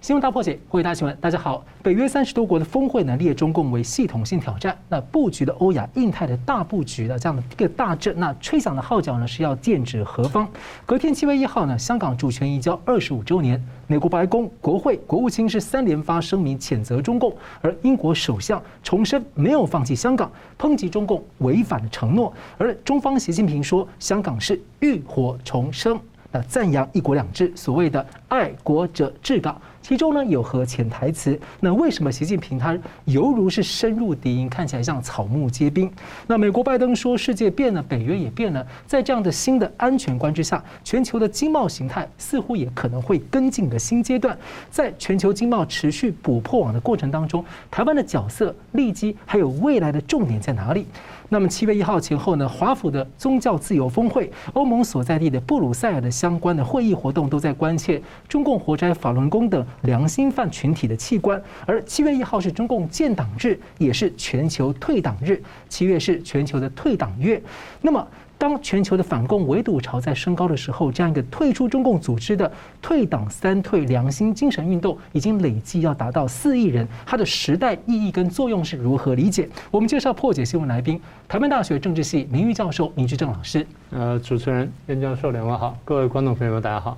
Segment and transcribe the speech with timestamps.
[0.00, 1.14] 新闻大破解，欢迎大家新闻。
[1.20, 4.74] 大家好，北约三十多国的峰会呢，列中共为系统性挑战。
[4.88, 10.48] 那布局的欧亚印太的大布局的这样的一个大阵，那吹响的号角呢，是要剑指何方？
[10.86, 26.00] 隔天七月一号呢，香港主权移交二十五周年，美国白宫、国会、国务卿是三连发声明谴责中共，而英国首相重申没有放弃香港，抨击中共违反了承诺，而中方习近平说香港是浴火重生。
[26.32, 31.38] 那赞扬一国两制，所谓的爱国者治港，其中呢有何潜台词？
[31.58, 35.90] 那为什么习近平他犹如是深入敌营，看起来像草木皆兵？
[36.26, 44.36] 那美国拜登说世界变了，北约也变了，在这样的新的安全观之下，全球的经贸形态似乎也可能会跟进个新阶段。
[44.70, 50.86] 在全球经贸持续补破网的过程当中，台湾的角色、利基还有未来的重点在哪里？
[51.32, 61.40] 那么七月一号前后呢，华府的宗教自由峰会，欧盟所在地的布鲁塞尔的相关的会议活动都在关切中共活摘法轮功等良心犯群体的器官。
[61.64, 67.40] 而七月一号是中共建党日，也是全球退党日，七月是全球的退党月。
[67.80, 68.06] 那么。
[68.40, 79.46] 当全球的反共围堵潮在升高的时候，这样一个退出中共组织的退党三退良心精神运动，已经累计要达到四亿人，它的时代意义跟作用是如何理解？
[79.70, 83.66] 我们介绍破解新闻来宾，台湾大学政治系名誉教授明居正老师。
[83.90, 86.96] 呃，主持人严教授两位好，各位观众朋友们大家好。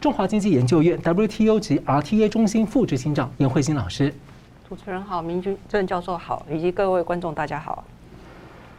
[0.00, 4.14] 中华经济研究院 WTO 及 RTA 中心副执行长严慧欣老师。
[4.66, 7.84] 主持人好，明居正教授好，以及各位观众大家好。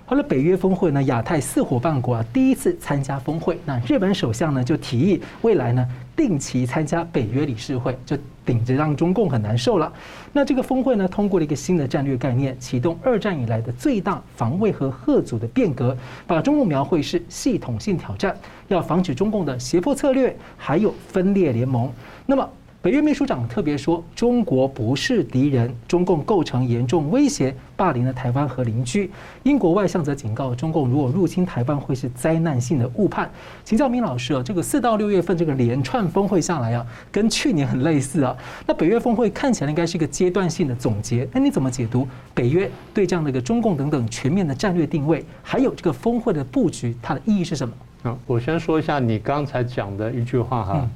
[0.08, 3.58] 后来北约峰会呢，亚太四伙伴国啊第一次参加峰会。
[3.66, 5.84] 那日本首相呢就提议未来呢
[6.16, 9.92] 定期参加北约理事会，就顶着让中共很难受了。
[10.32, 21.92] 那这个峰会呢通过了一个新的战略概念，启动二战以来的最大防卫和吓阻的变革，把中共描绘是系统性挑战，要防止中共的胁迫策略，还有分裂联盟。
[22.28, 22.48] 那么。
[22.86, 29.10] 北约秘书长特别说，中国不是敌人，中共构成严重威胁，霸凌了台湾和邻居。
[29.42, 33.28] 英国外相则警告，中共如果入侵台湾，会是灾难性的误判。
[33.64, 38.38] 秦教明老师啊，这个四到六月份这个连串峰会下来啊，跟去年很类似啊。
[38.68, 47.74] 那北约峰会看起来应该是一个阶段性的总结，那你怎么解读北约对这样的一个中共等等全面的战略定位，还有这个峰会的布局，它的意义是什么？
[48.04, 50.74] 嗯，我先说一下你刚才讲的一句话哈。
[50.76, 50.90] 嗯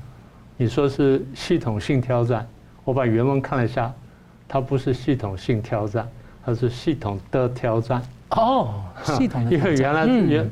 [0.62, 2.46] 你说是系统性挑战，
[2.84, 3.94] 我把原文看了一下，
[4.46, 6.06] 它不是系统性挑战，
[6.44, 8.02] 它是系统的挑战。
[8.31, 9.52] 哦，系统的挑战。
[9.58, 10.52] 因为原来原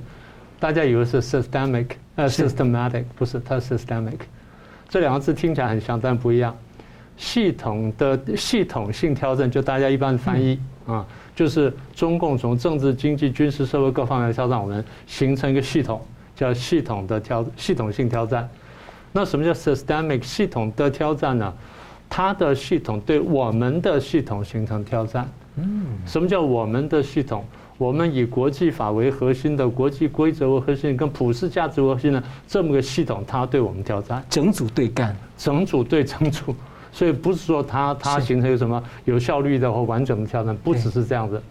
[0.61, 4.19] 大家以为是 systemic，呃，systematic，不是，它是 systemic。
[4.87, 6.55] 这两个字听起来很像，但不一样。
[7.17, 16.01] 系统的系统性挑战，就大家一般翻译啊，就是中共从政治、经济、军事、社会各方面挑战我们，形成一个系统，
[16.33, 18.49] 叫系统的挑系统性挑战。
[19.17, 21.51] 那什么叫 systemic 系统的挑战呢？
[22.07, 25.27] 它的系统对我们的系统形成挑战。
[25.55, 27.43] 嗯，什么叫我们的系统？
[27.79, 36.55] 我们以国际法为核心的国际规则为核心，跟普世价值为核心的这么个系统，它对我们挑战，整组对干，整组对整组。
[36.91, 41.41] 所以不是说它它形成一个什么有效率的或完整的挑战，不只是这样子。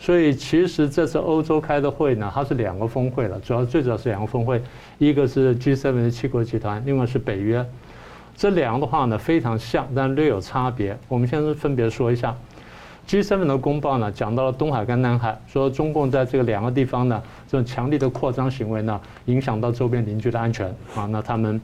[0.00, 4.62] 所以其实这次欧洲开的会呢，它是两个峰会了，主要最主要是两个峰会，
[4.98, 7.66] 一个是 G7 的七国集团，另外是北约。
[8.36, 10.96] 这两个的话呢非常像，但略有差别。
[11.08, 12.32] 我们先分别说一下
[13.08, 21.06] ，G7 的公报呢讲到了东海跟南海，说中共在这个两个地方呢这种强力的扩张行为呢，影响到周边邻居的安全啊。
[21.06, 21.60] 那他们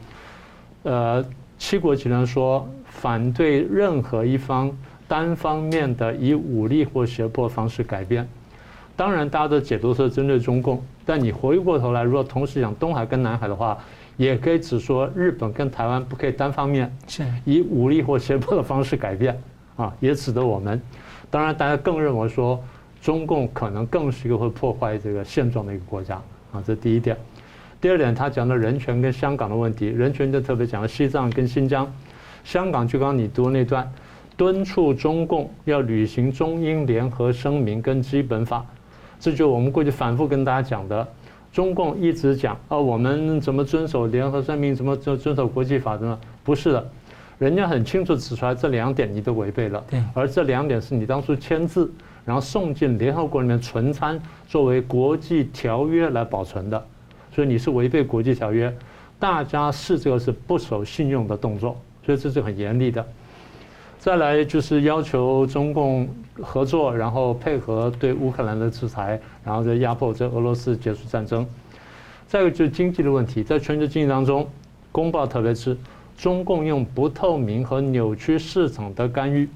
[0.82, 1.24] 呃
[1.56, 4.76] 七国集团说反对任何一方。
[5.14, 8.28] 单方面的以武力或胁迫方式改变，
[8.96, 13.78] 当然大家的解读是针对中共，但你回过头来，如果同时讲东海跟南海的话，
[14.16, 16.92] 也可以只说日本跟台湾不可以单方面
[17.44, 19.40] 以武力或胁迫的方式改变
[19.76, 20.82] 啊，也指的我们。
[21.30, 22.60] 当然，大家更认为说
[23.00, 26.20] 中共可能更是一个会破坏这个现状的一个国家
[26.52, 27.16] 啊，这第一点。
[27.80, 31.88] 第二点，他讲的人权跟香港的问题，人权就特别讲了西藏跟新疆，
[32.42, 33.88] 香港就刚刚你读的那段。
[34.36, 38.64] 敦促中共要履行中英联合声明跟基本法，
[39.20, 41.06] 这就我们过去反复跟大家讲的。
[41.52, 46.18] 中共一直讲啊，我们怎么遵守联合声明，怎么遵遵守国际法的呢？
[46.42, 46.84] 不是的，
[47.38, 49.84] 人家很清楚指出来，这两点你都违背了。
[50.14, 51.88] 而这两点是你当初签字，
[52.24, 56.86] 然后送进联合国里面存参，作为国际条约来保存的，
[57.32, 58.74] 所以你是违背国际条约，
[59.20, 63.06] 大家视这个是不守信用的动作，所以这是很严厉的。
[64.04, 66.06] 再来就是要求中共
[66.42, 71.46] 合作，然后配合对乌克兰的制裁，然后再压迫这俄罗斯结束战争。
[72.28, 74.46] 再一个就是经济的问题，在全球经济当中，
[74.92, 75.74] 公报特别是
[76.18, 79.48] 中共用不透明和扭曲市场的干预，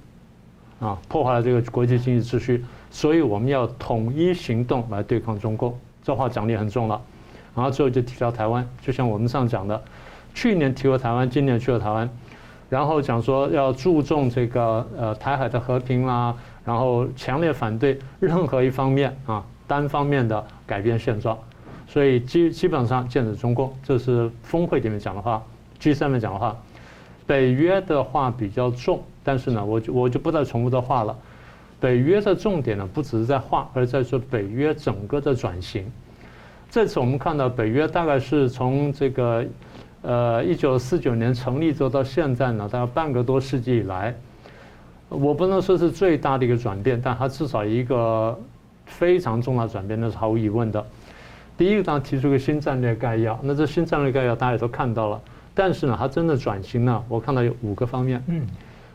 [0.80, 5.78] 啊，破坏了这个国际经济秩序，所以我们要统一行动来对抗中共。
[6.02, 6.98] 这话讲得很重了。
[7.54, 9.78] 然后最后就提到台湾，就像我们上讲的，
[10.34, 12.08] 去年提过台湾，今年去了台湾，
[12.69, 16.35] 然后讲说要注重这个呃台海的和平啦，
[16.65, 21.37] 然后强烈反对任何一方面啊单方面的改变现状。
[21.87, 25.43] 所以基基本上剑指中共，这是峰会里面讲的话
[25.81, 26.56] ，G7 里面讲的话。
[27.26, 31.15] 北约的话比较重，但是呢，我就我就不再重复的话了。
[31.79, 35.85] 北约的重点呢，不只是在话，而在说北约整个的转型。
[36.70, 39.44] 这次我们看到北约大概是从这个
[40.08, 44.14] 呃一九四九年成立之后到现在呢，大概半个多世纪以来，
[45.10, 48.38] 我不能说是最大的一个转变，但它至少一个
[48.87, 50.82] 非常重大转变，那是毫无疑问的。
[51.58, 55.20] 第一个，当然提出一个新战略概要，那这新战略概要大家也都看到了，
[55.55, 58.25] 但是呢，它真的转型呢，我看到有五个方面。
[58.28, 58.46] 嗯，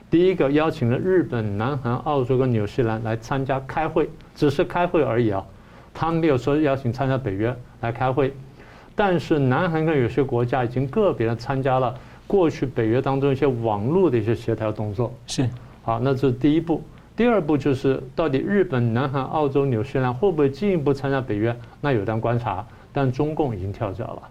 [0.10, 5.46] 第一个邀请了日本、南韩、澳洲跟纽西兰来参加开会，只是开会而已啊，
[5.94, 8.34] 他们没有说邀请参加北约来开会，
[8.96, 11.96] 但是南韩跟有些国家已经个别的参加了
[12.28, 15.14] 过去北约当中一些网络的一些协调动作。
[15.28, 15.50] 是，
[15.84, 16.82] 好，那这是第一步。
[17.16, 21.56] 第二步就是，到底日本、南韩、澳洲、纽西兰会不会进一步参加北约？
[21.82, 22.66] 那有待观察。
[22.96, 24.22] 但中共已经跳脚了，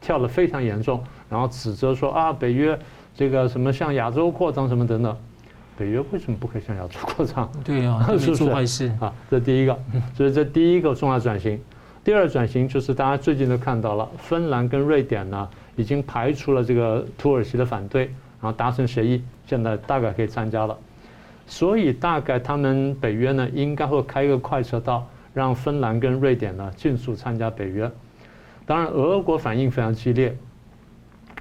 [0.00, 2.78] 跳得非常严重，然后指责说啊，北约
[3.14, 5.14] 这个什么向亚洲扩张什么等等。
[5.76, 7.46] 北约为什么不可以向亚洲扩张？
[7.62, 9.12] 对呀、啊， 是做坏事啊。
[9.30, 9.78] 这第一个，
[10.14, 11.60] 所以这第一个重要转型。
[12.06, 18.04] 第二转型就是大家最近都看到了，芬兰跟瑞典呢已经排除了这个土耳其的反对，
[18.40, 20.78] 然后达成协议，现在大概可以参加了。
[21.48, 25.04] 所以大概他们北约呢，应该会开一个快车道，
[25.34, 27.90] 让芬兰跟瑞典呢尽速参加北约。
[28.66, 30.38] 当然，俄国反应非常激烈。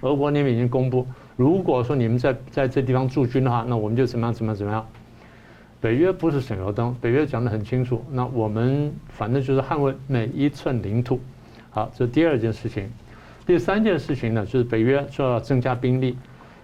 [0.01, 4.83] 俄国那边已经公布，如果说你们在在这地方驻军的话，那我们就怎么样怎么样怎么样。
[5.85, 8.03] 北约不是省油灯，北约讲得很清楚。
[8.09, 11.19] 那我们反正就是捍卫每一寸领土。
[11.69, 12.91] 好，这第二件事情。
[13.45, 16.17] 第三件事情呢，就是北约说要增加兵力。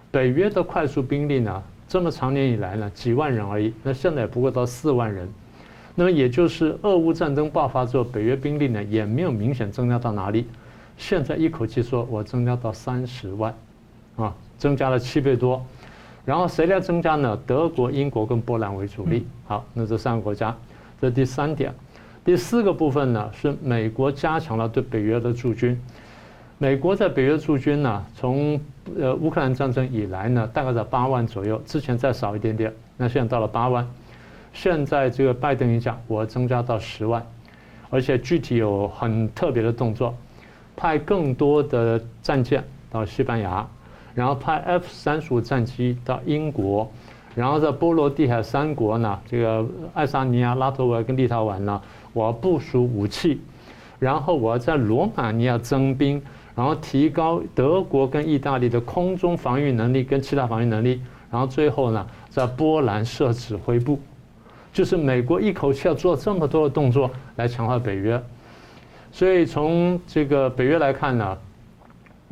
[0.10, 1.62] 北约的快速兵力呢？
[1.88, 3.72] 这么长年以来呢，几万人而已。
[3.84, 5.30] 那现在也不过到四万人。
[5.94, 10.48] 那么也就是俄乌战争爆发之后，北约兵力呢也没有明显增加到哪里。
[10.98, 13.54] 现在一口气说我增加到三十万，
[14.16, 15.64] 啊，增加了七倍多。
[16.24, 17.38] 然后谁来增加呢？
[17.48, 19.26] 德国、英国跟波兰为主力。
[19.48, 20.56] 好，那这三个国家，
[21.00, 21.74] 这是第三点。
[22.24, 25.80] 第四个部分呢，是美国加强了对北约的驻军。
[26.60, 28.62] 美国在北约驻军呢，从
[29.00, 33.88] 呃乌克兰战争以来呢，大概在八万左右，之前再少一点点，那现在到了八万。
[34.54, 37.26] 现在这个拜登一讲，我增加到十万，
[37.90, 40.14] 而且具体有很特别的动作，
[40.76, 43.68] 派更多的战舰到西班牙，
[44.16, 46.92] 然后派 F 三十五战机到英国，
[47.36, 51.82] 然后在波罗的海三国呢，这个爱沙尼亚、拉脱维亚跟立陶宛呢，
[52.14, 53.40] 我要部署武器，
[54.00, 56.22] 然后我要在罗马尼亚增兵。
[56.54, 63.98] 然后提高德国跟意大利的空中防御能力跟其他防御能力，然后最后呢，在波兰设指挥部，
[64.74, 68.22] 就是美国一口气要做这么多的动作来强化北约。
[69.14, 71.38] 所以从这个北约来看呢，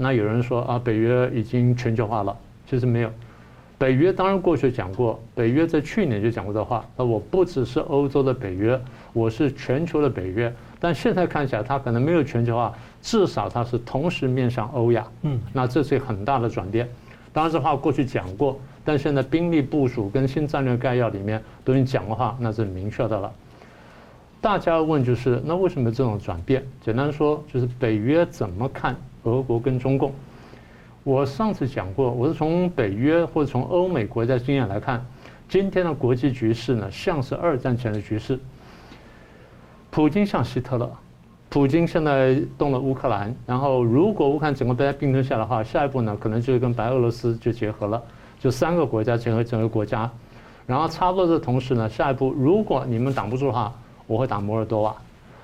[0.02, 2.36] 那有人说啊，北约已经全球化了，
[2.66, 3.12] 其实没有。
[3.78, 8.80] 北约当然过去讲过，北约在去年就讲过这话，那我不只是欧洲的北约，
[9.12, 10.54] 我是全球的北约。
[10.80, 15.06] 但现在看起来，它可能没有全球化，至少它是同时面向欧亚。
[15.24, 16.88] 嗯，那这是很大的转变。
[17.34, 23.32] 当然，这话过去讲过，但现在兵力部署跟新战略概要里面都已经讲的话，那是明确的了。
[24.42, 26.66] 大家问就是，那为什么这种转变？
[26.82, 30.12] 简单说，就是北约怎么看俄国跟中共？
[31.04, 35.04] 我上次讲过，我是从北约或者从欧美国家经验来看，
[35.48, 38.40] 今天的国际局势呢，像是二战前的局势。
[39.90, 40.90] 普京像希特勒，
[41.50, 48.02] 普京现在动了乌克兰，然后如果乌克兰整个被他并吞下来的话，下一步呢可能就跟白俄罗斯就结合了，
[48.40, 50.10] 就三个国家结合整个国家，
[50.68, 53.74] 然后差不多的同时呢，下一步如果你们挡不住的话，
[54.06, 54.96] 我会打摩尔多瓦，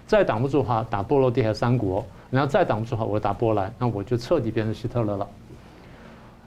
[0.05, 5.27] 再挡不住的话打波罗的海三国，然后再挡不住的话我打波兰，那我就彻底变成希特勒了。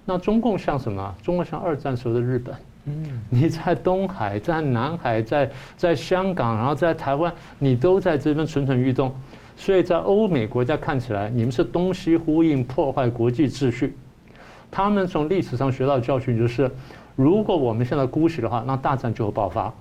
[0.05, 1.15] 那中共像什么？
[1.23, 2.55] 中共像二战时候的日本。
[2.87, 9.15] 嗯，你在东海，在南海，在在香港，然后在台湾，你都在这边蠢蠢欲动，
[9.57, 13.95] 所以在欧美国家看起来，你们是东西呼应，破坏国际秩序。
[14.71, 16.71] 他们从历史上学到的教训就是，
[17.15, 19.73] 如果我们现在姑息的话，那大战就会爆发。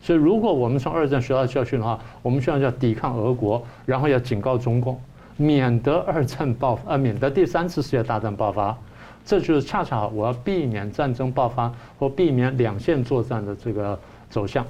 [0.00, 5.00] 所以，如果我们从二战学到的教训的话，我们现在要抵抗俄国，然后要警告中共，
[5.36, 8.76] 免得二战爆发，呃，免得第三次世界大战爆发。
[9.24, 13.98] 这就是恰恰好我要避免战争爆发或避免两线作战的这个
[14.28, 14.66] 走向。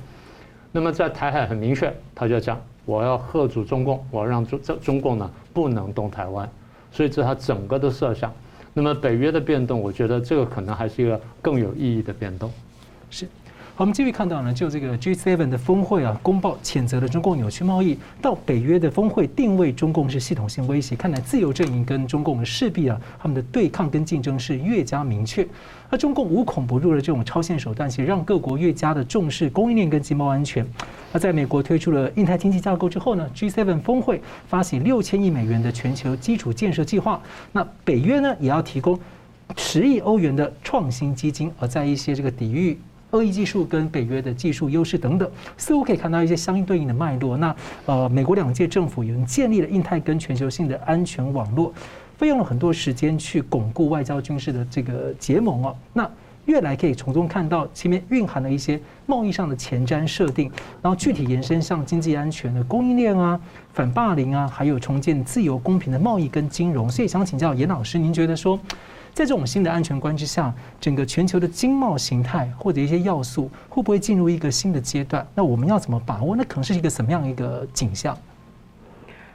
[0.71, 6.49] 那么在台海很明确，他就讲我要吓阻中共，我要让中中共呢不能动台湾，
[6.93, 8.33] 所以这是他整个的设想。
[8.73, 12.51] 那么北约的变动，我觉得这个可能还是一个更有意义的变动。
[13.11, 13.29] 是。
[13.77, 25.45] 好，我们继续看到呢，就这个 G7 的峰会啊，公报谴责了中共扭曲贸易，到北约的峰会定位中共是系统性威胁，看来自由阵营跟中共势必啊，他们的对抗跟竞争是越加明确。
[25.91, 30.65] 而中共无孔不入的这种超限手段，其实让各国越加的重视供应链跟经贸安全。
[31.13, 38.97] 而在美国推出了印太经济架构之后呢，G7 峰会发起六千亿美元的全球基础建设计划，那北约呢也要提供
[39.57, 42.79] 十亿欧元的创新基金，而在一些这个抵御。
[43.15, 47.37] 恶意技术跟北约的技术优势等等，似乎可以看到一些相应对应的脉络。
[47.37, 47.55] 那
[47.87, 51.73] 呃，美国两届政府已经建立了印太跟全球性的安全网络，
[52.19, 55.77] 费用了很多时间去巩固外交军事的这个结盟哦。
[55.93, 56.11] 那
[56.47, 60.51] 越来可以从中看到前面蕴含了一些贸易上的前瞻设定，
[60.83, 63.41] 然后具体延伸向经济安全的供应链啊、
[63.73, 66.91] 反霸凌啊，还有重建自由公平的贸易跟金融。
[66.91, 68.59] 所以想请教严老师，您觉得说？
[69.15, 75.25] 在这种新的安全观之下，整个全球的经贸形态或者一些要素会不会进入一个新的阶段？
[75.37, 76.35] 那我们要怎么把握？
[76.35, 78.19] 那可能是一个什么样一个景象？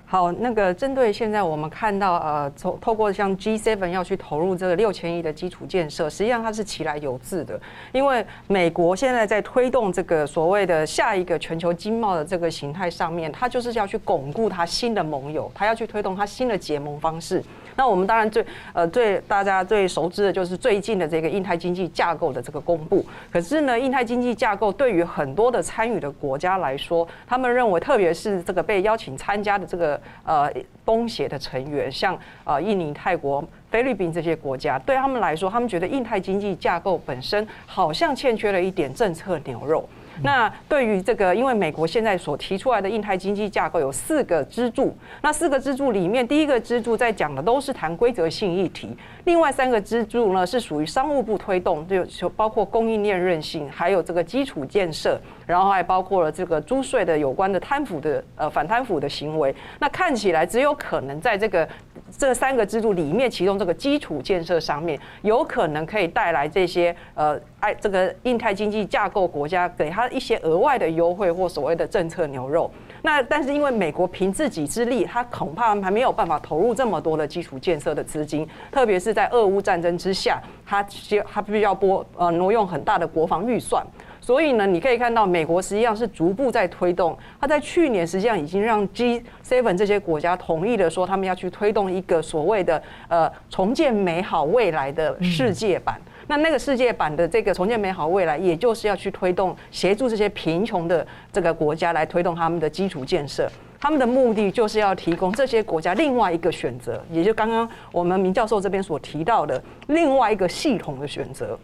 [0.05, 7.57] 好，那个针对现在我们看到，呃，透透过像 G7 要去投入这个六千亿的基础建设，实际上它是其来有自的，
[7.93, 17.41] 因为美国现在在推动这个所谓的下一个全球经贸的这个形态上面，它就是要去巩固它新的盟友，它要去推动它新的结盟方式。
[17.79, 23.05] 那我们当然最呃最大家最熟知的就是最近的这个印太经济架构的这个公布。
[23.31, 30.51] 可是呢，印太经济架构对于很多的参与的国家来说，他们认为，特别是这个被邀请参加的这个呃
[30.86, 39.88] 东协的成员，像呃印尼、泰国、菲律宾这些国家，对他们来说，他们觉得印太经济架构本身好像欠缺了一点政策牛肉。
[40.23, 48.95] 那对于这个，因为美国现在所提出来的印太经济架构有四个支柱，那四个支柱里面，第一个支柱在讲的都是谈规则性议题，
[49.29, 59.55] 另外三个支柱呢是属于商务部推动，就就包括供应链韧性，还有这个基础建设，然后还包括了这个租税的有关的贪腐的呃反贪腐的行为。
[59.79, 61.69] 那看起来只有可能在这个
[62.17, 67.39] 这三个支柱里面，其中这个基础建设上面，有可能可以带来这些呃。
[67.59, 83.85] 哎，这个印太经济架构国家给他一些额外的优惠或所谓的政策牛肉，那但是因为美国凭自己之力，他恐怕还没有办法投入这么多的基础建设的资金，特别是在俄乌战争之下，他需他必须要拨呃挪用很大的国防预算，
[84.19, 95.99] 所以呢，你可以看到美国实际上是逐步在推动，他在去年实际上已经让 G Seven 这些国家同意了说，他们要去推动一个所谓的呃重建美好未来的世界版。
[96.29, 111.57] 那那个世界版的这个重建美好未来，也就是要去推动协助这些贫穷的这个国家来推动他们的基础建设，他们的目的就是要提供这些国家另外一个选择，也就刚刚我们明教授这边所提到的另外一个系统的选择，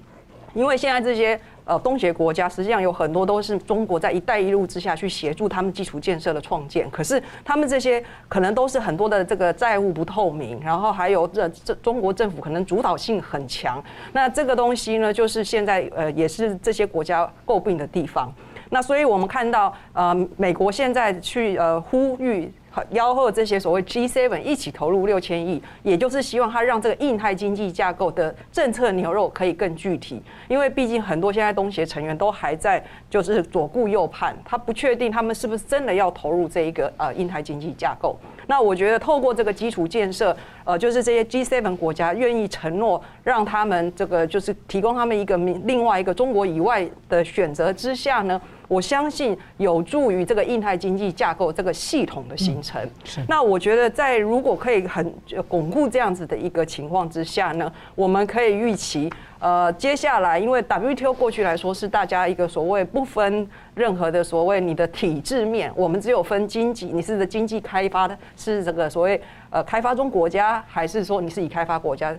[0.55, 1.39] 因为现在这些。
[1.67, 13.83] 呃，东协国家实际上有很多都是中国在“一带一路”之下去协助他们基础建设的创建，可是他们这些可能都是很多的这个债务不透明，然后还有这这中国政府可能主导性很强。
[14.13, 18.31] 那这个东西呢，就是现在呃也是这些国家诟病的地方。
[18.69, 22.53] 那所以我们看到呃美国现在去呃呼吁。
[22.93, 38.17] 吆喝这些所谓 G7 一起投入六千亿，也就是希望他让这个印太经济架构的政策牛肉可以更具体，因为毕竟很多现在东协成员都还在就是左顾右盼，他不确定他们是不是真的要投入这一个呃印太经济架构。
[38.47, 48.39] 那我觉得透过这个基础建设，呃，就是这些 G7 国家愿意承诺让他们这个就是提供他们一个另外一个中国以外的选择之下呢。
[48.67, 52.81] 我相信有助于这个印太经济架构这个系统的形成。
[53.27, 55.13] 那我觉得，在如果可以很
[55.47, 72.15] 巩固这样子的一个情况之下呢，我们可以预期，呃，接下来因为 WTO 过去来说是大家一个所谓不分任何的所谓你的体制面，我们只有分经济，你是的经济开发的，是这个所谓呃开发中国家，还是说你是已开发国家？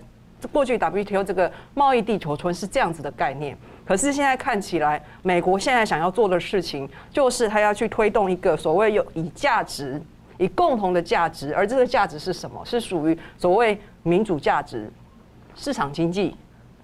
[0.51, 3.57] 过去 WTO 这个贸易地球村是这样子的概念。
[3.87, 10.01] 可是现在看起来，美国现在想要做的事情，就是他要去推动一个所谓有以价值、
[10.37, 12.61] 以共同的价值，而这个价值是什么？
[12.65, 14.91] 是属于所谓民主价值、
[15.55, 16.35] 市场经济、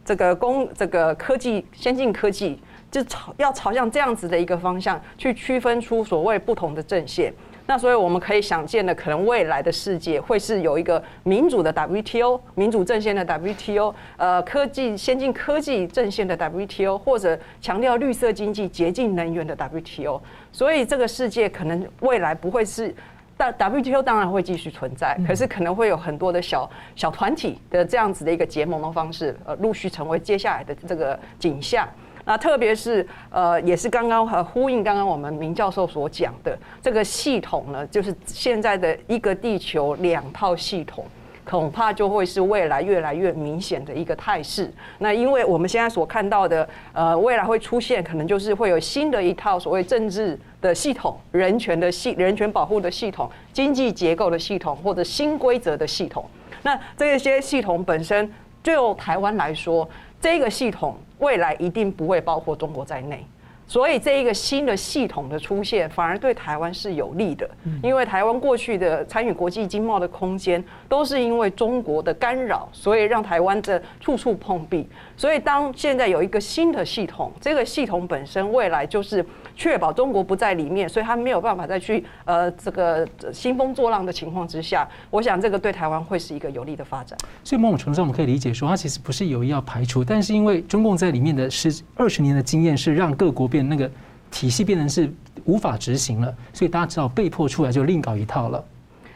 [0.05, 2.57] 这个工、这个科技、先进科技，
[2.89, 7.33] 就朝要朝向这样子的一个方向去区分出所谓不同的阵线。
[7.65, 20.21] 那所以我们可以想见的，可能未来的世界会是有一个民主的 WTO、民主阵线的 WTO，呃，科技先进科技阵线的 WTO，或者强调绿色经济、洁净能源的 WTO。
[20.51, 22.93] 所以这个世界可能未来不会是，
[23.37, 31.87] 但 WTO 当然会继续存在，可是可能会有很多的小小团体的这样子的一个结盟的方式，呃，陆续成为接下来的这个景象。
[32.25, 41.05] 那特别是呃，也是刚刚和呼应刚刚我们明教授所讲的这个系统呢，就是现在的一个地球两套系统，
[41.43, 44.71] 恐怕就会是未来越来越明显的一个态势。
[44.99, 56.25] 那因为我们现在所看到的，呃，未来会出现可能就是会有新的一套所谓政治的系统、人权的系、人权保护的系统、经济结构的系统或者新规则的系统。
[56.61, 58.31] 那这些系统本身，
[58.63, 59.85] 就台湾来说，
[60.21, 60.97] 这个系统。
[61.23, 63.25] 未来一定不会包括中国在内，
[63.73, 67.49] 所以这一个新的系统的出现，反而对台湾是有利的。
[67.81, 74.87] 因为台湾过去的参与国际经贸的空间，都是因为中国的干扰，所以让台湾的处处碰壁。
[75.17, 79.25] 所以当现在有一个新的系统，这个系统本身未来就是。
[79.55, 87.15] 确保中国不在里面，所以他没有办法再去呃这个兴风作浪的情况之下，我想这个对台湾会是一个有利的发展。
[87.43, 93.89] 所以某种程度上，我们可以理解说，它其实不是有意要排除，但是因为中共在里面的是二十年的经验是让各国变那个
[94.31, 95.11] 体系变成是
[95.45, 98.63] 无法执行了，所以大家只好被迫出来就另搞一套了。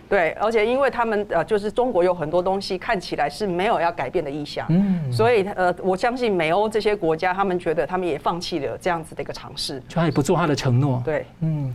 [0.09, 11.01] 对，而且因为他们呃，就是中国有很多东西看起来是没有要改变的意向，嗯，所以呃，我相信美欧这些国家，他们觉得他们也放弃了这样子的一个尝试，就他也不做他的承诺。
[11.03, 11.73] 对，嗯，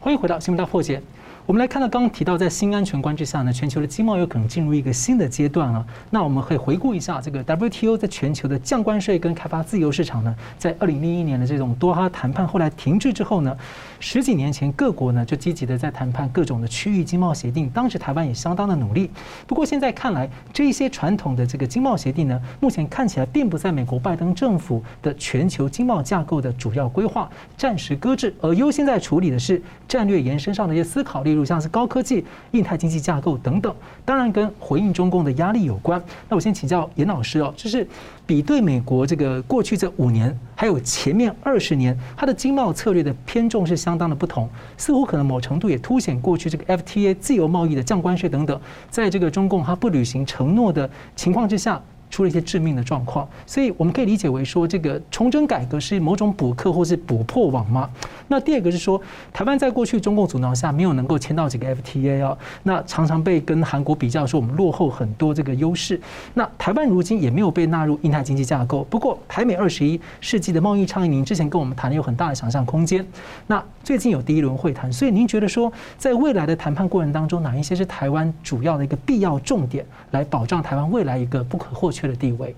[0.00, 1.00] 欢迎回到新闻大破解。
[1.46, 5.86] 我们来看到刚刚提到，在新安全观之下呢，全球的经贸有可能进入一个新的阶段了。
[6.08, 13.54] 那我们可以回顾一下这个 WTO 在全球的降关税跟开发自由市场呢，在二零零一年的这种多哈谈判后来停滞之后呢，
[14.00, 19.10] 十几年前各国呢就积极的在谈判各种的区域经贸协定，当时台湾也相当的努力。
[19.46, 31.33] 不过现在看来，这一些传统的这个经贸协定呢，目前看起来并不在美国拜登政府的全球经贸架构的主要规划，暂时搁置，而优先在处理的是战略延伸上的一些思考力。
[31.34, 36.00] 例如像是高科技、印太经济架构等等，当然跟回应中共的压力有关。
[36.28, 37.84] 那我先请教严老师哦，就是
[38.24, 51.82] 比对美国这个过去这五年，还有前面二十年，它的经贸策略的偏重是相当的不同，似乎可能某程度也凸显过去这个 FTA 自由贸易的降关税等等，在这个中共它不履行承诺的情况之下。
[52.14, 57.90] 出了一些致命的状况，所以我们可以理解为说，这个重整改革是某种补课或是补破网吗？
[58.28, 66.00] 那第二个是说，台湾在过去中共阻挠下没有能够签到几个 FTA 哦，那常常被跟韩国比较说我们落后很多这个优势。
[66.34, 73.04] 那台湾如今也没有被纳入印太经济架构，不过台美二十一世纪的贸易倡议，您之前跟我们谈的有很大的想象空间。
[73.48, 82.54] 那最近有第一轮会谈，所以您觉得说，在未来的谈判过程当中，哪一些是台湾主要的一个必要重点，来保障台湾未来一个不可或缺的地位。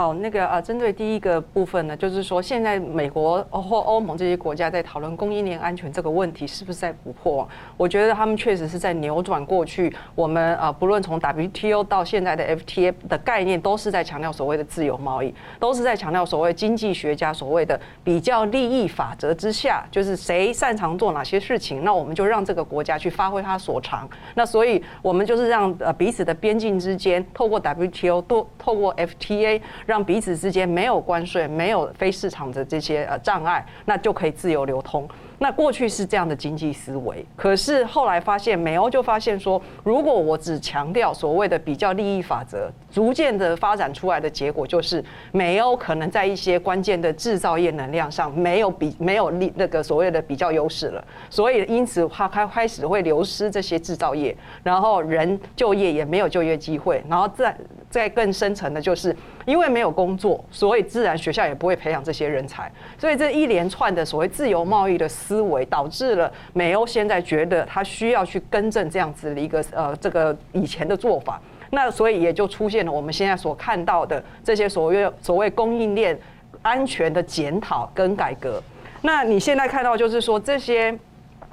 [0.00, 7.46] 好，那个啊，针对第一个部分呢，就是说，现在美国或欧盟这些国家在讨论供应链安全这个问题，是不是在补破？
[7.76, 24.08] 我觉得他们确实是在扭转过去我们啊，不论从 WTO 到现在的 FTA 的概念，都是在强调所谓的自由贸易，都是在强调所谓经济学家所谓的比较利益法则之下，就是谁擅长做哪些事情，那我们就让这个国家去发挥他所长。
[24.34, 29.60] 那所以，我们就是让呃彼此的边境之间，透过 WTO，都透过 FTA。
[29.90, 35.08] 让彼此之间没有关税、没有非市场的这些呃障碍，那就可以自由流通。
[35.40, 57.56] 那过去是这样的经济思维，可是后来发现，美欧就发现说，如果我只强调所谓的比较利益法则，逐渐的发展出来的结果就是，美欧可能在一些关键的制造业能量上没有比没有利那个所谓的比较优势了，所以因此它开开始会流失这些制造业，然后人就业也没有就业机会，然后再
[57.90, 65.10] 再更深层的就是，因为没有工作，所以自然学校也不会培养这些人才，所以这一连串的所谓自由贸易的。
[65.10, 76.16] 思维导致了美欧现在觉得他需要去更正这样子的一个呃这个以前的做法，那所以也就出现了我们现在所看到的这些所谓所谓供应链
[76.62, 78.62] 安全的检讨跟改革。
[79.02, 80.96] 那你现在看到就是说这些。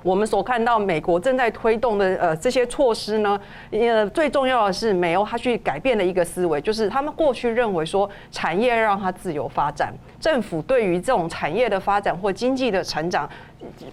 [0.04, 3.40] 我们所看到美国正在推动的呃这些措施呢，
[3.72, 13.30] 呃最重要的是美欧他去改变了一个思维，就是他们过去认为说产业让它自由发展，政府对于这种产业的发展或经济的成长，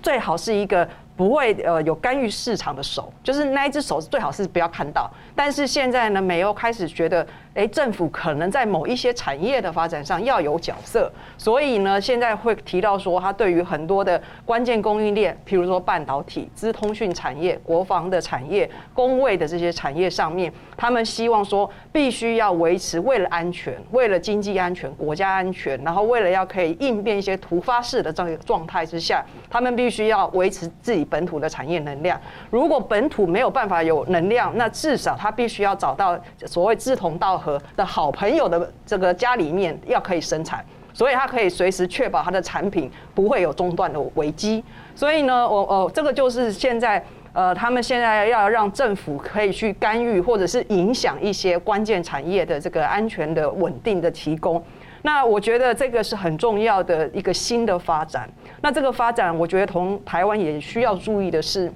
[0.02, 0.86] 最好是一个
[1.16, 5.10] 不会呃有干预市场的手，就是那一只手最好是不要看到。
[5.34, 32.20] 但是现在呢，美欧开始觉得诶，政府可能在某一些产业的发展上要有角色，所以呢，现在会提到说，他对于很多的关键供应链，譬如说半导体、资通讯产业、国防的产业、工卫的这些产业上面，他们希望说，必须要维持为了安全、为了经济安全、国家安全，然后为了要可以应变一些突发式的这个状态之下，他们必须要维持自己本土的产业能量。
[32.50, 44.64] 如果本土没有办法有能量，那至少他必须要找到所谓志同道合和的好朋友的这个家里面要可以生产，所以他可以随时确保他的产品不会有中断的危机。
[44.94, 47.04] 所以呢，我呃，这个就是现在
[47.34, 54.62] 呃，他们现在要让政府可以去干预或者是影响一些关键产业的这个安全的稳定的提供。
[55.02, 58.26] 那我觉得这个是很重要的一个新的发展。
[58.62, 61.70] 那这个发展，我觉得同台湾也需要注意的是。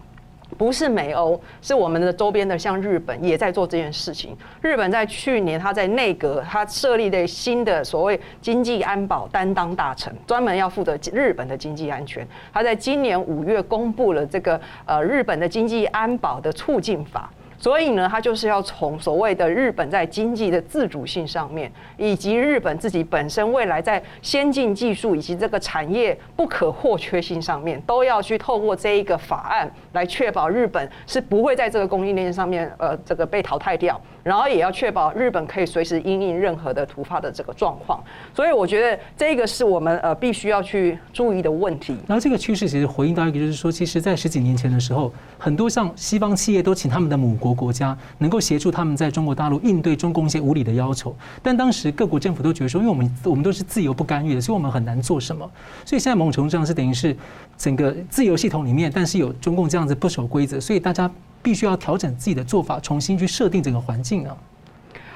[0.57, 4.37] 不是美欧，是我们的周边的，像日本也在做这件事情。
[4.61, 12.27] 日本在去年，他在内阁，他设立的新的所谓经济安保担当大臣，专门要负责日本的经济安全。
[12.53, 17.31] 他在今年五月公布了这个呃日本的经济安保的促进法。
[17.59, 34.01] 所以呢，他就是要从所谓的日本在经济的自主性上面，以及日本自己本身未来在先进技术以及这个产业不可或缺性上面，都要去透过这一个法案来确保日本是不会在这个供应链上面呃这个被淘汰掉。
[34.29, 37.99] 然后也要确保日本可以随时因应任何的突发的这个状况，
[38.35, 41.97] 所以我觉得这个是我们呃必须要去注意的问题。
[42.07, 55.51] 然后这个趋势其实回应到一个，就是说，其实，在十几年前的时候，很多像西方企业都请他们的母国国家能够协助他们在中国大陆应对中共一些无理的要求，但当时各国政府都觉得说，因为我们我们都是自由不干预的，所以我们很难做什么。
[55.87, 57.17] 所以现在某种程度上是等于是
[57.57, 61.11] 整个自由系统里面，但是有中共这样子不守规则，所以大家。
[61.42, 64.37] 必须要调整自己的做法，重新去设定整个环境啊。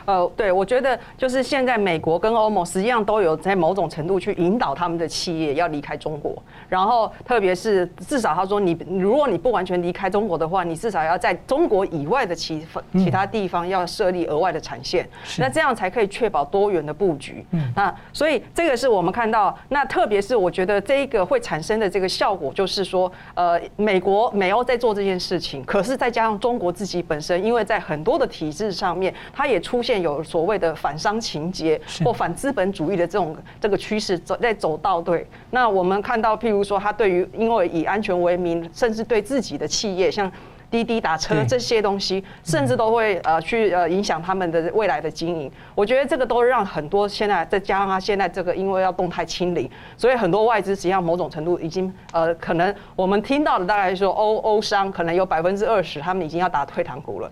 [0.05, 6.35] 呃，对，我觉得就是现在美国跟欧盟实际上都有在某种程度去引导他们的企业要离开中国，
[6.69, 17.45] 然后特别是至少他说你，如果你不完全离开中国的话，你至少要在中国以外的其其他地方要设立额外的产线，那这样才可以确保多元的布局。
[17.53, 29.92] 嗯那所以这个是我们看到，那特别是我觉得这一个会产生的这个效果，就是说，呃，美国美欧在做这件事情，可是再加上中国自己本身，因为在很多的体制上面，它也出现。
[30.01, 35.27] 有所谓的反商情节或反资本主义的这种这个趋势走在走道对。
[35.51, 40.31] 那我们看到，譬如说，他对于因为以安全为名，甚至对自己的企业，像
[40.71, 45.53] 滴滴打车这些东西，甚至都会呃去呃影响他们的未来的经营。
[45.75, 57.29] 我觉得这个都让很多现在再加上他现在这个因为要动态清零，所以很多外资实际上某种程度已经呃可能我们听到的大概说欧欧商可能有百分之二十他们已经要打退堂鼓了。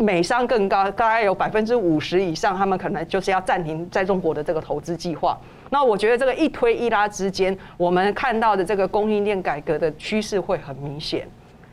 [0.00, 5.38] 美商更高，大概有百分之五十以上，他们可能就是要暂停在中国的这个投资计划。
[5.68, 11.28] 那我觉得这个一推一拉之间，我们看到的这个供应链改革的趋势会很明显。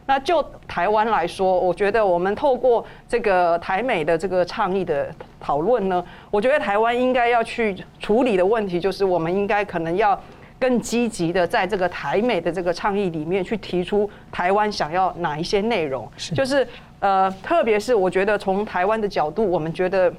[0.06, 5.10] 那就台湾来说，我觉得我们透过这个台美的这个倡议的
[5.40, 10.22] 讨论呢，我觉得台湾应该要去处理的问题，就是我们应该可能要
[10.60, 16.68] 更积极的在这个台美的这个倡议里面去提出台湾想要哪一些内容，就是。
[17.00, 20.12] 呃，特别是我觉得从台湾的角度，我们觉得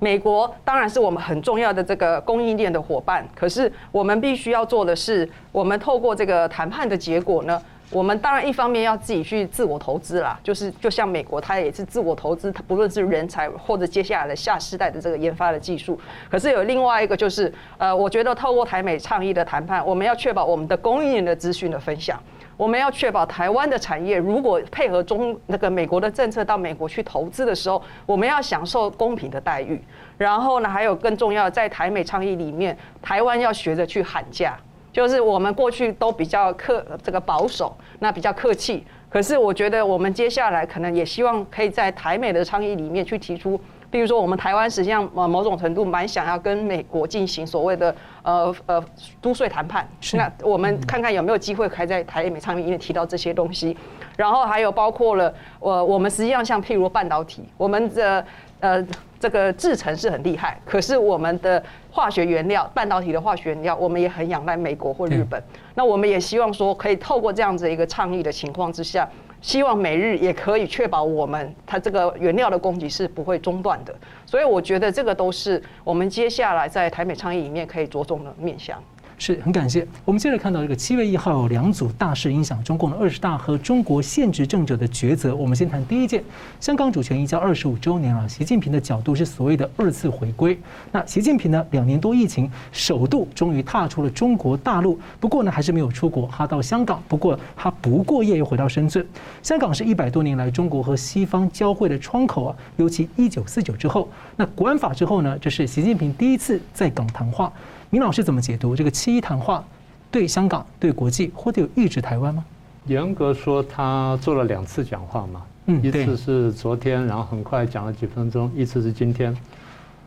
[0.00, 3.24] 美国当然是我们很重要的这个供应链的伙伴。
[3.34, 15.96] 可是我们必须要做的是，我们透过这个谈判的结果呢，我们当然一方面要自己去自我投资啦，就是就像美国，它也是自我投资，不论是人才或者接下来的下世代的这个研发的技术。
[16.28, 22.18] 可是有另外一个就是，呃，我觉得透过台美倡议的谈判，我们要确保我们的供应链的资讯的分享。
[22.62, 29.82] 我们要确保台湾的产业，如果配合中那个美国的政策到美国去投资的时候，我们要享受公平的待遇。
[30.16, 34.56] 然后呢，还有更重要的，在台美倡议里面，台湾要学着去喊价，
[34.92, 38.86] 就是我们过去都比较客这个保守，那比较客气。
[39.12, 43.60] 可是我觉得我们接下来可能也希望可以在台美的倡议里面去提出。
[43.90, 48.82] 比如说，我们台湾实际上呃某种程度蛮想要跟美国进行所谓的呃呃
[49.20, 53.76] 租税谈判，那我们看看有没有机会可以在台美倡议里面提到这些东西，
[54.16, 58.24] 然后还有包括了呃我们实际上像譬如半导体，我们的
[58.60, 58.82] 呃
[59.22, 65.40] 这个制成是很厉害，可是我们的化学原料，半导体的化学原料，我们也很仰赖美国或日本，
[65.76, 69.08] 那我们也希望说可以透过这样子一个倡议的情况之下。
[69.40, 73.94] 希望美日也可以确保我们它这个原料的供给是不会中断的，
[74.26, 78.82] 所以我觉得这个都是我们接下来在台美倡议里面可以着重的面向。
[79.24, 79.86] 是很感谢。
[80.04, 85.32] 我们接着看到这个七月一号有两组大事影响中共的二十大和中国现执政者的抉择。
[85.32, 86.20] 我们先谈第一件，
[86.58, 90.58] 香港主权移交二十五周年啊，习近平的角度是所谓的二次回归。
[90.90, 99.06] 那习近平呢，两年多疫情，首度终于踏出了中国大陆，不过呢还是没有出国，他到香港，不过他不过夜又回到深圳。
[99.40, 107.52] 香港是一百多年来中国和西方交汇的窗口啊，尤其一九四九之后，那国安法之后呢，这是习近平第一次在港谈话。
[107.92, 109.62] 明老师怎么解读这个七一谈话？
[110.10, 112.42] 对香港、对国际，或者有抑制台湾吗？
[112.86, 115.42] 严格说，他做了两次讲话嘛。
[115.66, 119.36] 嗯，一次是昨天，然后很快讲了几分钟；一次是今天。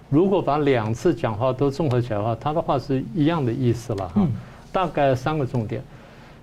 [0.10, 4.28] 如果把两次讲话都综合起来的话，他的话是一样的意思了哈。
[4.72, 5.80] 大概三个重点。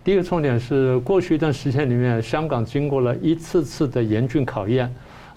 [0.05, 4.89] 第一个重点是，过去一段时间里面，香港经过了一次次的严峻考验，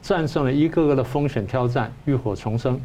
[0.03, 2.79] 战胜了一个个的风险挑战，浴火重生。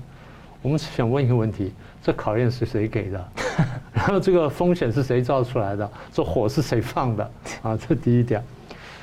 [0.62, 3.28] 我们想问一个问题：这考验是谁给的？
[3.92, 5.90] 然后这个风险是谁造出来的？
[6.12, 7.30] 这火是谁放的？
[7.62, 8.42] 啊，这第一点。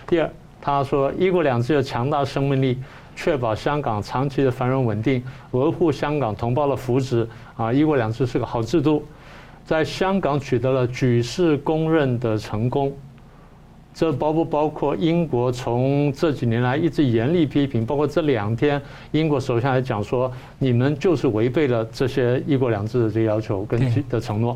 [0.08, 0.30] 第二，
[0.60, 2.80] 他说“一国两制”有强大生命力，
[3.16, 7.28] 确保香港长期的繁荣稳定，维护香港同胞的福祉。
[7.56, 9.06] 啊，“一国两制”是个好制度，
[9.66, 12.96] 在香港取得了举世公认的成功。
[13.98, 18.80] 这包不包括英国从这几年来一直严厉批评，包括这两天
[19.10, 24.56] 英国首相还讲说，你们就是违背了这些一国两制的这个要求跟的承诺。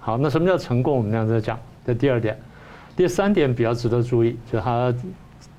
[0.00, 0.96] 好，那什么叫成功？
[0.96, 1.58] 我们这样子讲。
[1.84, 2.34] 这第二点，
[2.96, 4.94] 第三点比较值得注意，就是他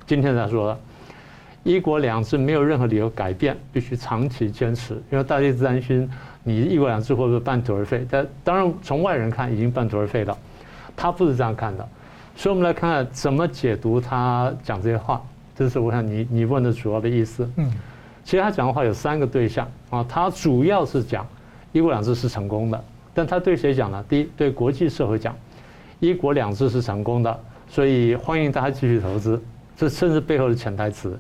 [0.08, 0.80] 今天才说的，
[1.62, 6.10] 一国两制没有任何理由改变，必须长期坚持，因为大家一直担心
[6.44, 8.04] 你一国两制会不会半途而废？
[8.10, 10.36] 但当然从外人看已经半途而废了，
[10.96, 11.88] 他不是这样看的。
[12.42, 15.22] 所以，我们来看看怎么解读他讲这些话。
[15.56, 17.48] 这是我想你你问的主要的意思。
[17.58, 17.72] 嗯，
[18.24, 20.04] 其实他讲的话有三个对象啊。
[20.10, 21.24] 他主要是讲
[21.72, 24.04] 一国两制是成功的，但他对谁讲呢？
[24.10, 25.36] 第一，对国际社会讲，
[26.00, 29.40] 一国两制是成功的，所以欢迎大家继续投资。
[29.78, 31.16] 这甚至背后的潜台词。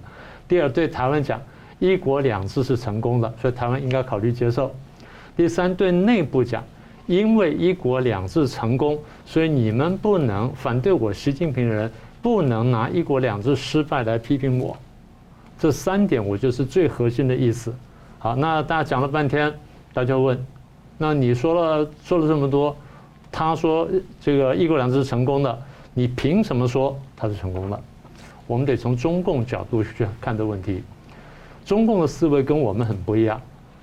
[0.47, 1.39] 第二，对台湾讲，
[1.77, 4.73] 一国两制是成功的，所以台湾应该考虑接受。
[5.37, 6.63] 第三，对内部讲。
[7.07, 14.77] 因为一国两制成功，所以你们不能反对我习近平的人不能拿一国两制失败来批评我。
[15.59, 17.73] 这三点我就是最核心的意思。
[18.17, 19.53] 好，那大家讲了半天，
[19.93, 20.39] 大家问，
[20.97, 22.75] 那你说了说了这么多，
[23.31, 23.87] 他说
[24.19, 25.59] 这个一国两制成功的，
[25.93, 27.79] 你凭什么说他是成功的？
[28.47, 30.83] 我们得从中共角度去看这个问题。
[31.63, 33.39] 中共的思维跟我们很不一样。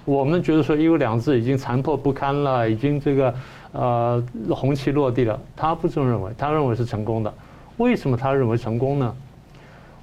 [0.09, 3.35] 我们觉得说一国两制已经残破不堪了，已经这个
[3.73, 5.39] 呃红旗落地了。
[5.55, 7.31] 他不这么认为，他认为是成功的。
[7.77, 9.15] 为什么他认为成功呢？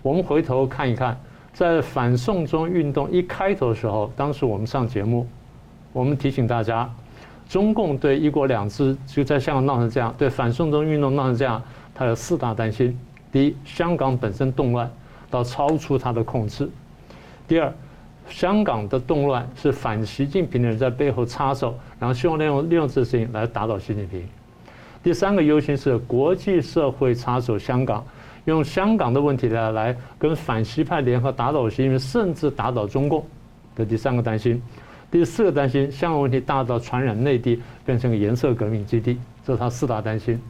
[0.04, 1.18] 我们回头看一看，
[1.54, 5.28] 在反送中运动一开头的时候，当时我们上节目，
[5.92, 6.88] 我们提醒大家，
[7.50, 11.60] 中共对一国两制就在香港闹成这样，对反送中运动闹成这样，
[11.96, 12.96] 他有四大担心：
[13.32, 14.88] 第一，香港本身动乱
[15.32, 16.68] 到超出他的控制；
[17.48, 17.74] 第二，
[18.30, 24.28] 香港的动乱是反习近平的人在背后插手，然后希望利用利用这个事情来打倒习近平。
[25.04, 28.04] 第三个忧心是国际社会插手香港，
[28.46, 33.24] 用香港的问题来来跟反西派联合打倒习近平，甚至打倒中共
[33.76, 34.62] 的第三个担心。
[35.12, 40.42] 第四个担心，香港问题大到传染内地，变成个颜色革命基地，这是他四大担心。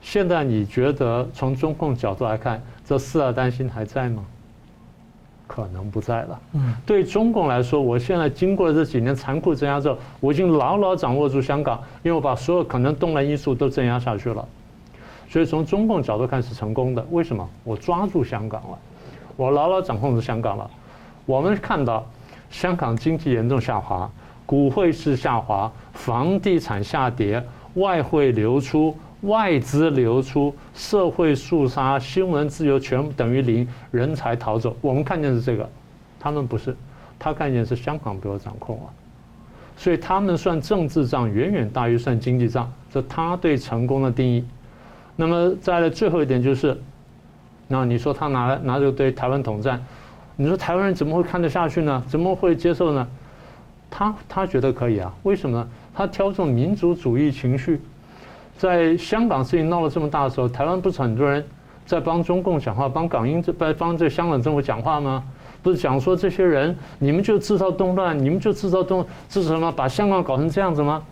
[0.00, 4.24] 现在你觉得从中共角度来看，这四大担心还在吗？
[5.46, 6.40] 可能不在了。
[6.52, 14.46] 嗯，对中共来说，我现在经过了这几年残酷镇压之后，我已经牢牢掌握住香港，因为我把所有可能动乱因素都镇压下去了。
[15.28, 17.04] 所以从中共角度看是成功的。
[17.10, 17.48] 为什么？
[17.64, 18.78] 我抓住香港了，
[19.36, 20.70] 我牢牢掌控住香港了。
[21.24, 22.06] 我们看到
[22.50, 24.10] 香港经济严重下滑，
[24.44, 28.96] 股汇市下滑，房地产下跌，外汇流出。
[29.26, 34.76] 外资流出，社会肃杀，新闻自由全部等于零，人才逃走。
[34.80, 35.68] 我们看见是这个，
[36.18, 36.74] 他们不是，
[37.18, 38.82] 他看见是香港被我掌控了，
[39.76, 44.44] 所以他们算政治账远远大于算经济账，这他对成功的定义。
[45.16, 46.80] 那么再来最后一点就是，
[47.66, 49.84] 那你说他拿拿着对台湾统战，
[50.36, 52.02] 你说台湾人怎么会看得下去呢？
[52.06, 53.08] 怎么会接受呢？
[53.90, 55.68] 他他觉得可以啊，为什么呢？
[55.92, 57.80] 他挑这种民族主义情绪。
[58.56, 61.44] 在香港事情闹得这么大的时候，台湾不是很多人
[61.84, 65.22] 在帮中共讲话，帮港英这帮帮这香港政府讲话吗？
[65.62, 71.02] 不是讲说这些人，你们就制造动乱，你们就制造动制造什么，把香港搞成这样子吗？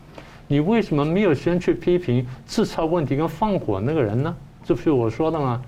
[0.46, 4.35] 你为什么没有先去批评制造问题跟放火那个人呢？
[4.62, 5.61] 这不是我说的吗？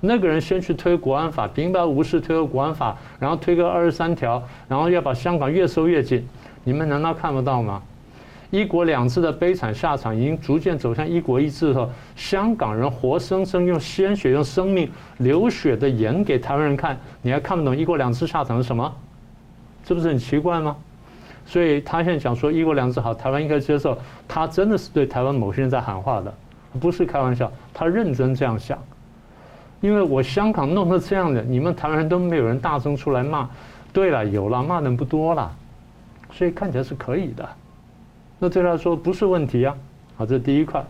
[0.00, 6.26] 那个人先去推国安法，平白无事推个国安法，然后推个二十三条，然后要把香港越收越紧，
[6.64, 7.80] 你们难道看不到吗？
[8.52, 18.94] 一国两制的悲惨下场已经逐渐走向一国一制的时候，香港人活生生用鲜血、用生命流血的演给台湾人看，你还看不懂一国两制下场是什么？
[19.82, 20.76] 这不是很奇怪吗？
[21.46, 23.96] 所以他现在讲说一国两制好，台湾应该接受，
[24.28, 26.34] 他真的是对台湾某些人在喊话的，
[26.78, 28.78] 不是开玩笑，他认真这样想。
[29.80, 33.48] 因为我香港弄成这样的，你们台湾人都没有人大声出来骂。
[33.94, 35.50] 对了，有了，骂人不多了，
[36.32, 37.48] 所以看起来是可以的。
[38.42, 39.72] 那对他来说不是问题啊，
[40.16, 40.84] 好，这是第一块。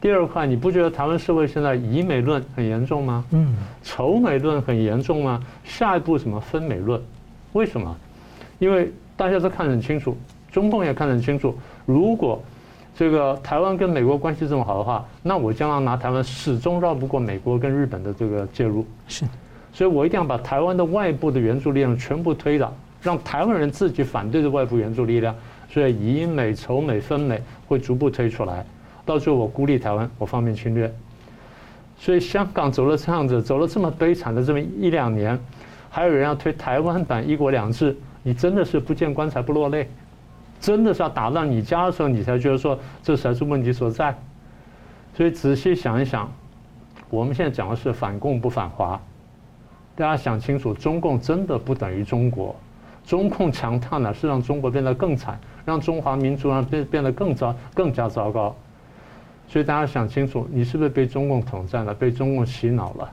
[0.00, 3.22] 第二块，你不觉得台湾社会现在以美论很严重吗？
[3.32, 3.54] 嗯。
[3.82, 5.38] 仇美论很严重吗？
[5.64, 6.98] 下一步什么分美论？
[7.52, 7.94] 为什么？
[8.58, 10.16] 因为大家都看得很清楚，
[10.50, 11.54] 中共也看得很清楚。
[11.84, 12.42] 如果
[12.96, 18.86] 这个台湾跟美国关系这么好的话，那我将要拿台湾始终绕不过美国跟日本的这个介入。
[19.08, 19.26] 是。
[19.74, 25.34] 所以我一定要把台湾的外部的援助力量全部推倒，让台湾人自己反对的外部援助力量。
[25.74, 28.64] 所以以美、仇美、分美会逐步推出来，
[29.04, 30.94] 到最后我孤立台湾，我方便侵略。
[31.98, 35.36] 所以香港走了这样子，走了这么悲惨的这么一两年，
[35.90, 39.88] 还有人要推台湾版一国两制，你真的是不见棺材不落泪，
[40.60, 44.16] 真的是要打到你家的时候，你才觉得说这才是问题所在。
[45.16, 46.30] 所以仔细想一想，
[47.10, 49.00] 我们现在讲的是反共不反华，
[49.96, 52.54] 大家想清楚，中共真的不等于中国，
[53.06, 55.38] 中共强大呢是让中国变得更惨。
[55.66, 58.54] 让中华民族呢变变得更糟、更加糟糕，
[59.48, 61.94] 所以大家想清楚，你是不是被中共统战了？
[61.94, 63.10] 被中共洗脑了？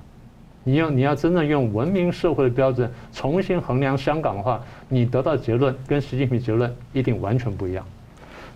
[0.66, 7.86] 你要你要真正用文明社会的标准重新衡量香港的话，你得到结论跟习近平结论一定完全不一样。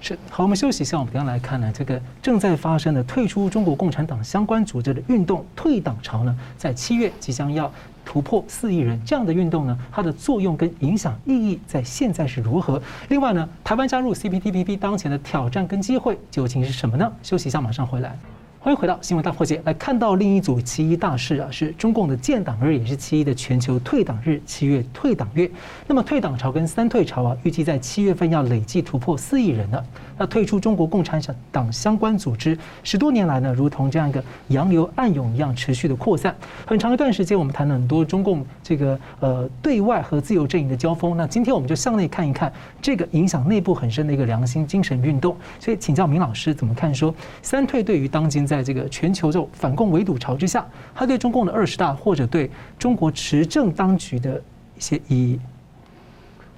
[0.02, 7.72] 是好，我们休息一下，我们刚刚来看呢，这个正在发生的退出中国共产党相关组织的运动退党潮呢，在七月即将要。
[8.06, 12.82] 突破四亿人这样的运动呢，它的作用跟影响意义在现在是如何？
[13.10, 17.12] 另外呢，台湾加入 CPTPP 当前的挑战跟机会究竟是什么呢？
[17.24, 18.18] 休息一下，马上回来。
[18.60, 25.48] 欢迎回到新闻大破解，来看到另一组七一大事啊，是中共的建党日，也是七一的全球退党日，七月退党月。
[25.86, 29.86] 那么退党潮跟三退潮啊，预计在七月份要累计突破四亿人了。
[30.18, 36.36] 那退出中国共产党相关组织，十多年来呢，如同这样一个洋流暗涌一样持续的扩散。
[36.66, 41.18] 很长一段时间，我们谈了很多中共这个呃对外和自由阵营的交锋。
[41.18, 42.52] 那今天我们就向内看一看
[42.82, 45.36] 这个影响内部很深的一个良心精神运动。
[45.60, 52.50] 所以请教明老师怎么看说三退对于当今在这个全球这种反共围堵潮之下，他对中共的二十大或者对
[52.80, 54.42] 中国执政当局的
[54.78, 55.40] 一些意义。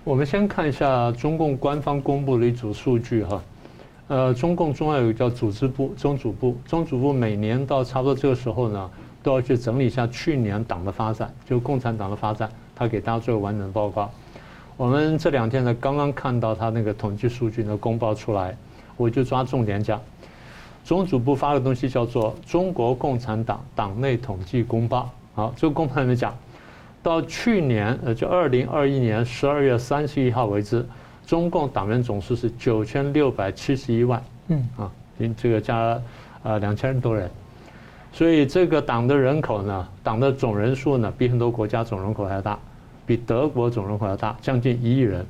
[0.07, 3.43] 我们先看一下中共官方公布的一组数据哈，
[4.07, 8.89] 呃，中共中央有个叫组织部、中组部，中组部每年到差不多这个时候呢，
[9.21, 14.09] 都要去整理一下去年党的发展，就共产党的发展，他给大家做个完整的报告。
[14.77, 18.55] 我们这两天呢，刚刚看到他那个统计数据呢公报出来，
[18.95, 19.99] 我就抓重点讲。
[20.85, 25.09] 中组部发的东西叫做《中国共产党党内统计公报》。
[25.35, 26.33] 好，这个公报里面讲，
[27.07, 30.85] 到去年呃，就二零二一年十二月三十一号为止，
[31.25, 34.21] 中共党员总数是九千六百七十一万。
[34.49, 34.91] 嗯啊，
[35.37, 35.97] 这个加
[36.43, 37.31] 呃两千多人，
[38.11, 42.59] 所以这个党的人口呢，党的总人数呢，比很多国家总人口还要大，
[43.05, 45.25] 比德国总人口还要大，将近一亿人。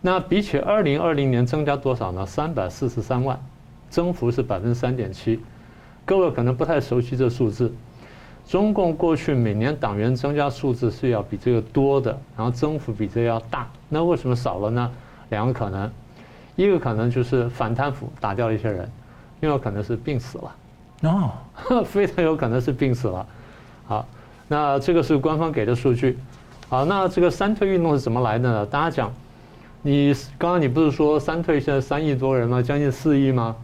[0.00, 2.26] 那比起二零二零年增加多少呢？
[2.26, 3.40] 三百四十三万。
[3.88, 5.38] 增幅是百分之三点七，
[6.04, 7.72] 各位可能不太熟悉这数字。
[8.50, 13.70] 中共过去每年党员增加数字是要比这个多的，然后增幅比这个要大。
[13.88, 14.90] 那为什么少了呢？
[15.28, 15.88] 两个可能，
[16.56, 18.90] 一个可能就是反贪腐打掉了一些人，
[19.38, 20.56] 另外可能是病死了。
[21.02, 21.30] 哦，
[21.86, 23.24] 非常有可能是病死了。
[23.86, 24.04] 好，
[24.48, 26.18] 那这个是官方给的数据。
[26.68, 28.66] 好，那这个三退运动是怎么来的呢？
[28.66, 29.12] 大家讲，
[29.80, 32.60] 你刚刚你不是说三退现在三亿多人吗？
[32.60, 33.54] 将近四亿吗？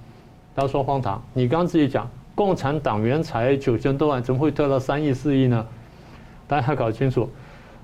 [0.55, 5.67] 他说荒唐，你刚自己讲，共产党员才九千多万，怎么会退到三亿四亿呢？
[6.47, 7.27] 大家搞清楚，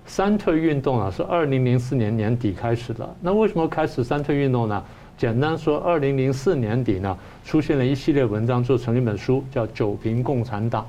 [0.05, 3.09] 三退运动啊是二零零四年年底开始的。
[3.23, 4.85] 那为什么开始三退运动呢？
[5.17, 10.83] 简单说，二零零四年底呢，出现了一系列文章，做成一本书，叫《九评共产党》。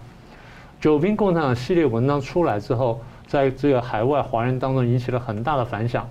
[0.82, 6.06] 九评共产党系列文章出来之后，在这个海外华人当中引起了很大的反响，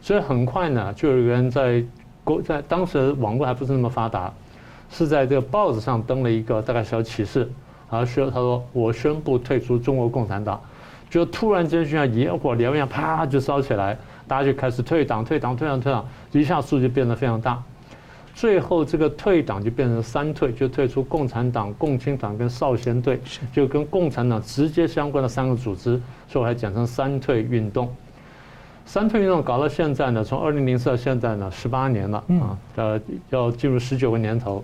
[0.00, 1.82] 所以很快呢，就有人在
[2.22, 4.32] 国在当时网络还不是那么发达。
[4.90, 7.40] 是在这个报纸上登了一个大概小启事，
[7.90, 10.60] 然后说他说我宣布退出中国共产党，
[11.10, 17.62] 就突然间就像野火燎原，啪就烧起来，大家就开始退党、退党、退党、退党，一下数就变得非常大，
[18.34, 23.20] 最后这个退党就变成三退，就退出共产党、共青团跟少先队，
[23.52, 27.88] 就跟共产党直接相关的三个组织，所以我还简称三退运动。
[28.84, 34.62] 三退运动搞到现在呢，从二零零四到现在呢，十八年了啊，呃，要进入十九个年头。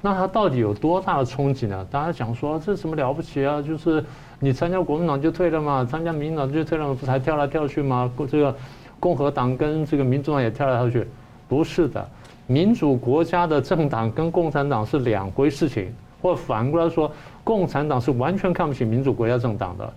[0.00, 1.86] 那它到底有多大的冲击呢？
[1.90, 3.60] 大家讲说这什么了不起啊？
[3.60, 4.04] 就是
[4.38, 8.10] 你参加国民党就退了嘛，参加民主党就退了嘛，不才跳来跳去吗？
[8.30, 8.54] 这个
[9.00, 11.06] 共和党跟这个民主党也跳来跳去，
[11.48, 12.08] 不是的。
[12.46, 15.92] 民主国家的政党跟共产党是两回事情，
[16.22, 17.10] 或反过来说，
[17.44, 19.92] 共产党是完全看不起民主国家政党的。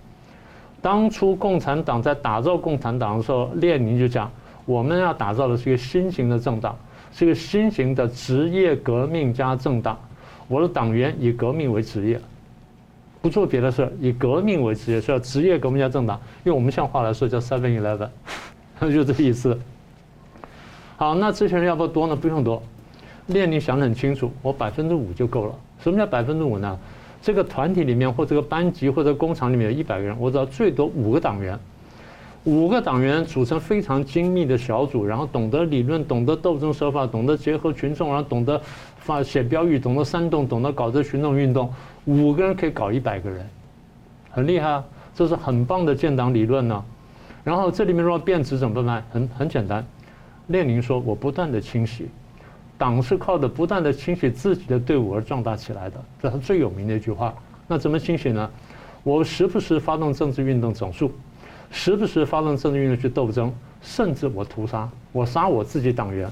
[0.82, 4.30] 当初共产党在打造共产党的时候，列宁就讲，
[4.66, 6.76] 我们要打造的是一个新型的政党，
[7.14, 10.00] 是一个新型的职业革命家政党。
[10.48, 12.20] 我的党员以革命为职业，
[13.22, 16.20] 不做别的事，以革命为职业，是要职业革命家政党。
[16.44, 18.10] 用我们像话来说，叫 Seven Eleven，
[18.92, 19.58] 就这意思。
[20.98, 22.16] 好，那这些人要不要多呢？
[22.16, 22.62] 不用多。
[23.28, 25.56] 列宁想得很清楚，我百分之五就够了。
[25.82, 26.78] 什么叫百分之五呢？
[27.22, 31.58] 这个团体里面，或这个班级，或者工厂里面有一百个人，我只要最多五个党员，
[32.46, 38.60] 五个党员组成非常精密的小组，然后懂得理论，懂得斗争手法，懂得结合群众，然后懂得
[38.98, 41.72] 发写标语，懂得煽动，懂得搞这群众运动，
[42.06, 43.48] 五个人可以搞一百个人，
[44.32, 44.84] 很厉害啊！
[45.14, 46.84] 这是很棒的建党理论呢。
[47.44, 49.06] 然后这里面如果变质怎么办？
[49.12, 49.86] 很很简单，
[50.48, 52.08] 列宁说：“我不断的清洗。”
[52.78, 57.32] 党是靠着不断的清洗自己的队伍而壮大起来的，这是最有名的一句话。
[57.68, 58.50] 那怎么清洗呢？
[59.04, 61.12] 我时不时发动政治运动整肃，
[61.72, 63.52] 时不时发动政治运动去斗争，
[63.82, 66.30] 甚至我屠杀，我杀我自己党员。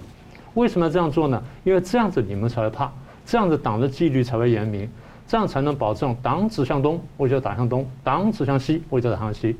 [0.53, 1.41] 为什么要这样做呢？
[1.63, 2.91] 因为这样子你们才会怕，
[3.25, 4.87] 这样子党的纪律才会严明，
[5.25, 9.55] 这样才能保证党指向东，我就打向东；党指向西，我就打向西。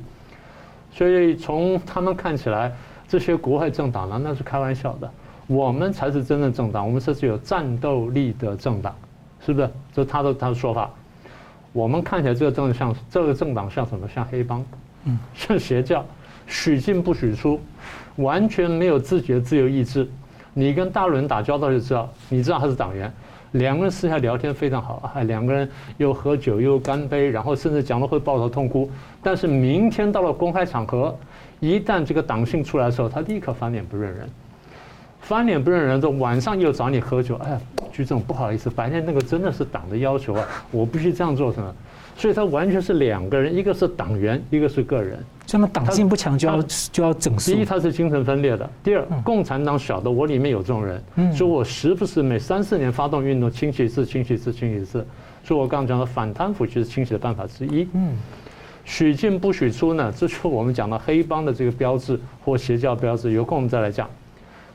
[0.92, 2.72] 所以从他们看起来，
[3.08, 5.10] 这些国外政党呢，那是开玩笑的。
[5.46, 8.94] 我们才是真正政党，我们是具有战斗力的政党，
[9.40, 9.70] 是不是？
[9.92, 10.90] 这是他的他的说法。
[11.72, 14.06] 我们看起来这个政党像这个政党像什么？
[14.08, 14.64] 像黑帮，
[15.04, 16.04] 嗯， 像邪教，
[16.46, 17.60] 许进不许出，
[18.16, 20.08] 完全没有自己的自由意志。
[20.52, 23.12] 你跟大陆人打交道就知道，你知道他是党员。
[23.52, 28.88] 两个人私下聊天非常好，还两个人又喝酒又干杯，然后甚至讲了会抱头痛哭。
[29.22, 31.16] 但是明天到了公开场合，
[31.58, 34.28] 一旦这个党性出来的时候，他立刻翻脸不认人。
[35.20, 37.34] 翻脸不认人，就晚上又找你喝酒。
[37.36, 37.60] 哎，
[37.92, 41.74] 局长不好意思，白天那个真的是党的要求啊，我必须这样做，什么？
[42.20, 45.18] 所以他完全是两个人，一个是党员，一个是个人。
[45.46, 46.62] 这么党性不强就要
[46.92, 47.50] 就要整肃。
[47.50, 51.02] 第一，他是精神分裂的；第二，共产党晓得我里面有这种人，
[51.32, 55.02] 所以我时不时每三四年发动运动，清洗一次，清洗一次，清洗一次。
[55.42, 57.88] 所以我刚刚讲的反贪腐就是清洗的办法之一。
[57.94, 58.14] 嗯，
[58.84, 63.32] 许进不许出呢，这就是我们讲的黑帮的这个标志或邪教标志。
[63.32, 64.06] 有空我们再来讲。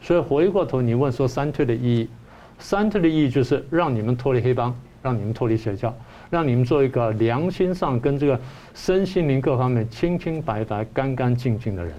[0.01, 2.09] 所以回过头，你问说三退的意义，
[2.57, 5.95] 三退的意义就是让你们脱离黑帮，让你们脱离邪教，
[6.29, 8.39] 让你们做一个良心上跟这个
[8.73, 11.93] 身心灵各方面清清白白、干干净净的人，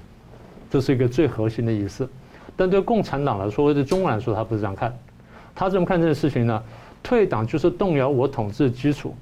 [0.70, 2.08] 这是一个最核心的意思。
[2.56, 4.92] 但对共产党来说，或者中国来说，他不是这样看，
[5.54, 6.62] 他这么看这件事情呢？
[7.02, 9.14] 退党就是动摇我统治基础，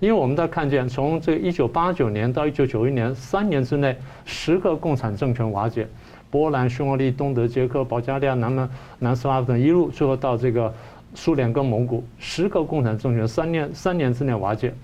[0.00, 5.88] 因为我们在看见从这个一九八九年到一九九一年三年之内，十个共产政权瓦解。
[6.30, 10.72] 波兰、匈牙利、东德、捷克、保加利亚、南门、南斯拉夫等一路，最后到这个
[11.14, 14.74] 苏联跟蒙古，十个共产政权三年三年之内瓦解。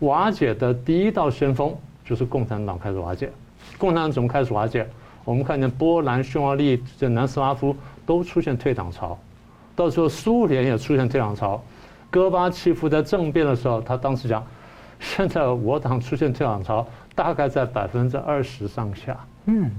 [0.00, 3.30] 瓦解的第一道先锋就是共产党开始瓦解。
[3.78, 4.86] 共产党怎么开始瓦解？
[5.24, 9.16] 我们看见波兰、匈牙利、这南斯拉夫都出现退党潮，
[9.76, 11.62] 到时候苏联也出现退党潮。
[12.10, 14.44] 戈巴契夫在政变的时候，他当时讲：
[14.98, 19.16] 现在我党出现退党潮，大概在百分之二十上下。
[19.46, 19.70] 嗯。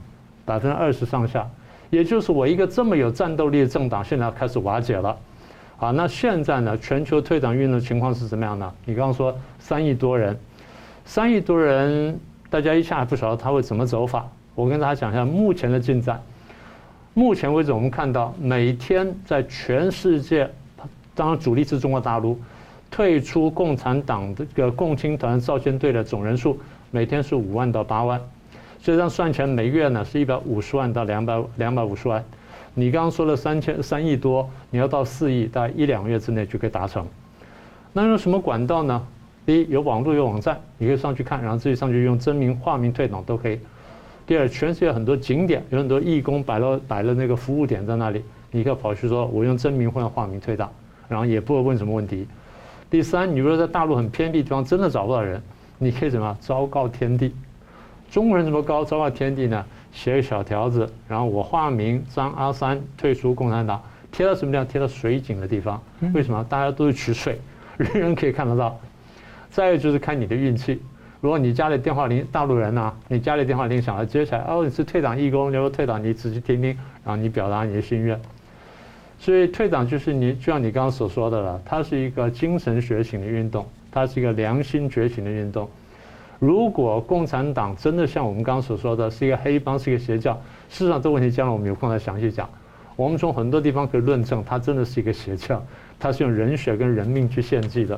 [0.45, 1.49] 百分之二十上下，
[1.89, 5.17] 也就是我一个这么有战斗力的政党，现在开始瓦解了。
[5.84, 6.77] 啊，那现在呢？
[6.77, 8.73] 全球退党运动情况是怎么样呢？
[8.86, 10.38] 你刚刚说三亿多人，
[11.03, 12.17] 三亿多人，
[12.49, 14.25] 大家一下还不晓得他会怎么走法。
[14.55, 16.21] 我跟大家讲一下目前的进展。
[17.13, 20.49] 目前为止，我们看到每天在全世界，
[21.13, 22.39] 当然主力是中国大陆，
[22.89, 26.57] 退出共产党的这个共青团少先队的总人数，
[26.91, 28.17] 每天是五万到八万。
[28.79, 32.23] 所以这样算起来，每月呢是一百五十万到两百两百五十万。
[32.76, 37.05] 你刚刚说了三千三亿多，你要到四亿，大概一两个月之内就可以达成。
[37.91, 39.05] 那用什么管道呢？
[39.45, 43.59] 第一，有网络有网站，你可以上去看，然后自己上去用真名化名退党都可以。
[44.26, 50.71] 第二，全世界很多景点，有很多义工摆了摆了那个服务点在那里，你可以跑去说，我用真名或者化名退党，
[51.07, 52.26] 然后也不会问什么问题。
[52.89, 55.41] 第三，你如果在大陆很偏僻地方真的找不到人，
[55.78, 57.36] 你可以怎么昭告天地。
[58.09, 59.65] 中国人怎么高，昭告天地呢？
[59.93, 63.81] 写个小条子，然后我化名张阿三，退出共产党，
[64.11, 64.67] 贴到什么地方？
[64.67, 65.81] 贴到水井的地方。
[66.13, 66.43] 为什么？
[66.49, 67.39] 大家都是取水，
[67.77, 68.77] 人人可以看得到。
[69.51, 70.81] 再有就是看你的运气，
[71.21, 76.75] 如果你家里电话铃，大陆人啊，你家里电话铃响了，接起来，哦，你是退党义工，你要退党，你仔细听听，
[77.05, 78.19] 然后你表达你的心愿。
[79.19, 85.69] 所以退党就是你，就像你刚刚所说的了，它是一个精神觉醒的运动，它是一个良心觉醒的运动。
[86.43, 90.33] 如果共产党真的像我们刚刚所说的是一个黑帮，是一个邪教，
[90.67, 92.49] 事实上这个问题将来我们有空再详细讲。
[92.97, 95.65] 我们从很多地方可以论证，它真的是一个邪教，
[95.97, 97.97] 它是用人血跟人命去献祭的。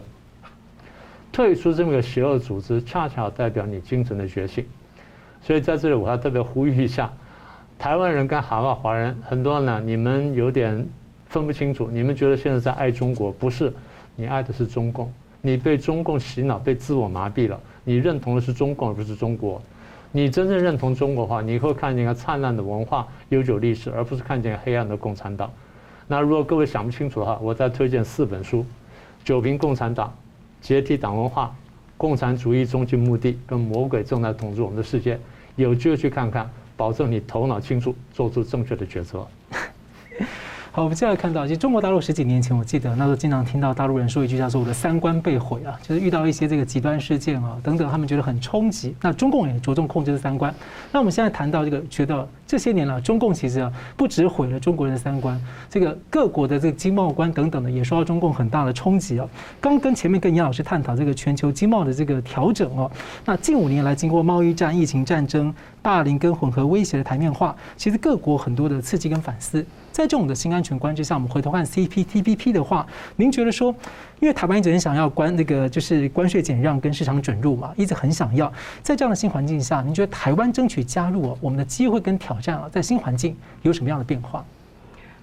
[1.31, 4.63] 退出这么个邪恶组织，恰恰代表你精神的觉醒。
[5.41, 7.11] 所以在这里我要特别呼吁一下，
[7.79, 10.87] 台湾人跟海外华人很多呢，你们有点。
[11.27, 13.73] 分不清楚，你们觉得现在在爱中国，不是，
[14.15, 15.11] 你爱的是中共，
[15.45, 19.61] 你被中共洗脑，被自我麻痹了，你认同的是中共而不是中国，
[20.11, 25.51] 你真正认同中国的话，你会看见一个灿烂的文化、悠久历史，而不是看见黑暗的共产党。
[26.07, 28.61] 那如果各位想不清楚的话，我再推荐四本书：
[29.23, 30.07] 《九瓶共产党》、
[30.67, 31.43] 《解体党文化》、
[31.95, 35.13] 《共产主义终极目的》跟《魔鬼正在统治我们的世界》，
[35.57, 39.27] 有机会去看看，保证你头脑清楚，做出正确的决策。
[40.76, 48.93] 好，我们接下来看到，其实中国大陆十几年前，我记得那时候经常听到大陆人说一句叫做“我的三观被毁”啊，就是遇到一些这个极端事件啊等等，他们觉得很冲击。
[48.99, 50.53] 那中共也着重控制三观。
[50.91, 55.39] 那我们现在谈到这个，觉得这些年了，中共其实啊不止毁了中国人的三观，
[55.69, 59.27] 这个各国的这个经贸观等等的也受到中共很大的冲击啊。
[59.59, 62.89] 刚跟前面跟严老师探讨这个全球经贸的这个调整哦，
[63.25, 69.65] 那近五年来经过贸易战、疫情战争、霸凌跟混合威胁的台面化，其实各国很多的刺激跟反思。
[69.91, 72.85] 在这种的新安全观之下，我们回头看 CPTPP 的话，
[73.15, 73.73] 您觉得说，
[74.26, 78.51] 因为台湾一直很想要关那个就是关税减让跟市场准入嘛，一直很想要，
[78.82, 84.43] 在这样的新环境下，您觉得台湾争取加入啊，我们的机会跟挑战啊，在新环境有什么样的变化？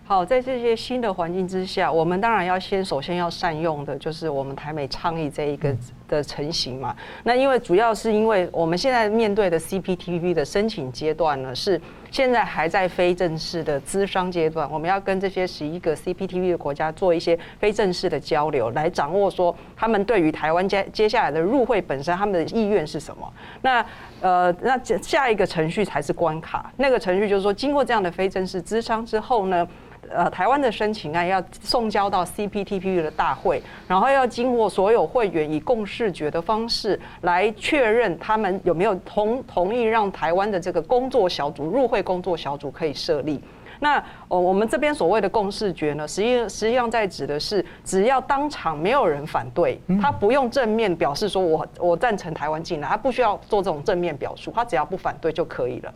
[0.05, 5.75] 好，在这些新的环境之下，我们当然要先首先要善用的，就是我们台美倡议这一个
[6.07, 6.95] 的成型嘛。
[7.25, 11.81] 那因为主要是因为我们现在面对的 CPTPP 的申请阶段呢，是
[12.13, 23.33] 现在还在非正式的咨商阶段，我们要跟这些十一个 CPTV 的国家做一些非正式的交流，来掌握说他们对于台湾接接下来的入会本身他们的意愿是什么。
[23.63, 23.85] 那
[24.21, 29.67] 呃，那下一个程序才是关卡，那个程序就是说，经过这样的非正式咨商之后呢。
[30.11, 43.41] 呃，台湾的申请案要送交到 CPTPP 的大会，然后要经过所有会员以共识决的方式来确认他们有没有同同意让台湾的这个工作小组入会工作小组可以设立。
[43.81, 43.99] 那
[44.29, 55.93] 哦，我们这边所谓的共识决呢，实际实际上在指的是，只要当场没有人反对，他不用正面表示说我我赞成台湾进来，他不需要做这种正面表述，他只要不反对就可以了。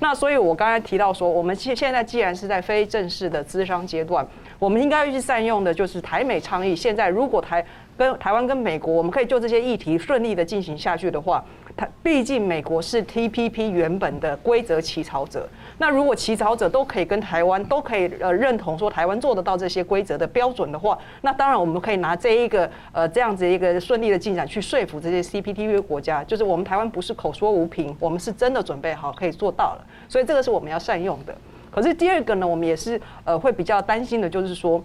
[0.00, 4.26] 那所以，我刚才提到说，我们现现在既然是在非正式的咨商阶段，
[4.58, 6.76] 我们应该去善用的就是台美倡议。
[6.76, 7.64] 现在如果台
[7.96, 11.44] 跟台湾跟美国，我们可以就这些议题顺利的进行下去的话，
[11.76, 15.48] 它毕竟美国是 TPP 原本的规则起草者。
[15.78, 31.34] 那如果起草者都可以跟台湾都可以呃认同说台湾做得到这些规则的标准的话，那当然我们可以拿这一个呃这样子一个顺利的进展去说服这些 CPTV 国家，就是我们台湾不是口说无凭，我们是真的准备好可以做到了，所以这个是我们要善用的。
[31.70, 34.82] 可是第二个呢，我们也是呃会比较担心的，就是说。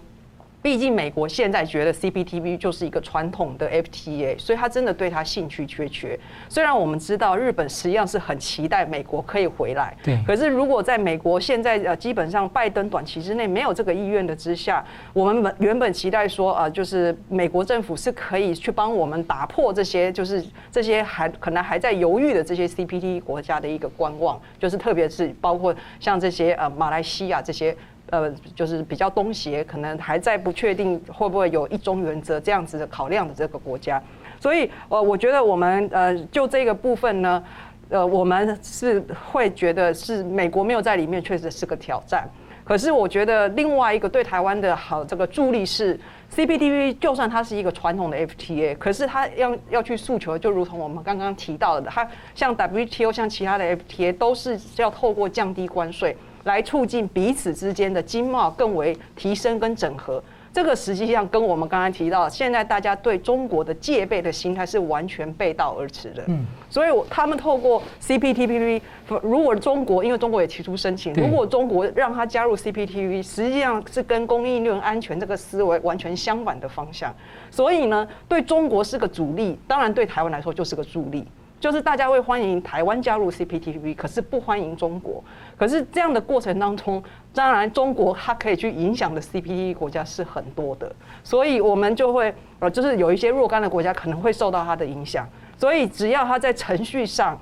[0.64, 6.18] 毕竟美国现在觉得 CPTPP 就是一个传统的 FTA，所以他真的对他兴趣缺缺。
[6.48, 10.18] 虽然我们知道日本实际上是很期待美国可以回来，对。
[10.26, 20.42] 可是如果在美国现在呃基本上拜登短期之内没有这个意愿的之下，我们本原本期待说呃，就是美国政府是可以去帮我们打破这些就是
[20.72, 27.76] 这些还可能还在犹豫的这些 CPT 国家的一个观望，就是特别是包括像这些呃马来西亚这些。
[28.14, 34.02] 呃，就是比较东协，可能还在不确定会不会有一中原则这样子的考量的这个国家，
[34.38, 37.44] 所以呃，我觉得我们呃就这个部分呢，
[37.88, 42.28] 呃，我们是会觉得是美国没有在里面，确实是个挑战。
[42.64, 46.00] 可是我觉得另外一个对台湾的好这个助力是
[46.30, 56.16] c p t v 就算它是一个传统的 FTA，可是它要要去诉求，就如同我们刚刚提到的，它像 WTO 像其他的 FTA 都是要透过降低关税。
[56.44, 60.22] 来促进彼此之间的经贸更为提升跟整合，
[60.52, 66.22] 这个实际上跟我们刚才提到，现在大家对中国的戒备的心态是完全背道而驰的。
[66.28, 68.80] 嗯，所以他们透过 CPTPP，
[69.22, 77.12] 如果中国因为中国也提出申请，如果中国让他加入 CPTPP，实际上是跟供应链安全这个思维完全相反的方向。
[77.50, 81.26] 所以呢，对中国是个阻力，当然对台湾来说就是个助力。
[81.64, 85.24] 就是大家会欢迎台湾加入 CPTPP，可是不欢迎中国。
[85.56, 87.02] 可是这样的过程当中，
[87.32, 95.26] 当然中国它可以去影响的 CPTPP 国家是很多的，所以我们就会呃，就是有一些若干的国家可能会受到它的影响。
[95.56, 97.40] 所以只要它在程序上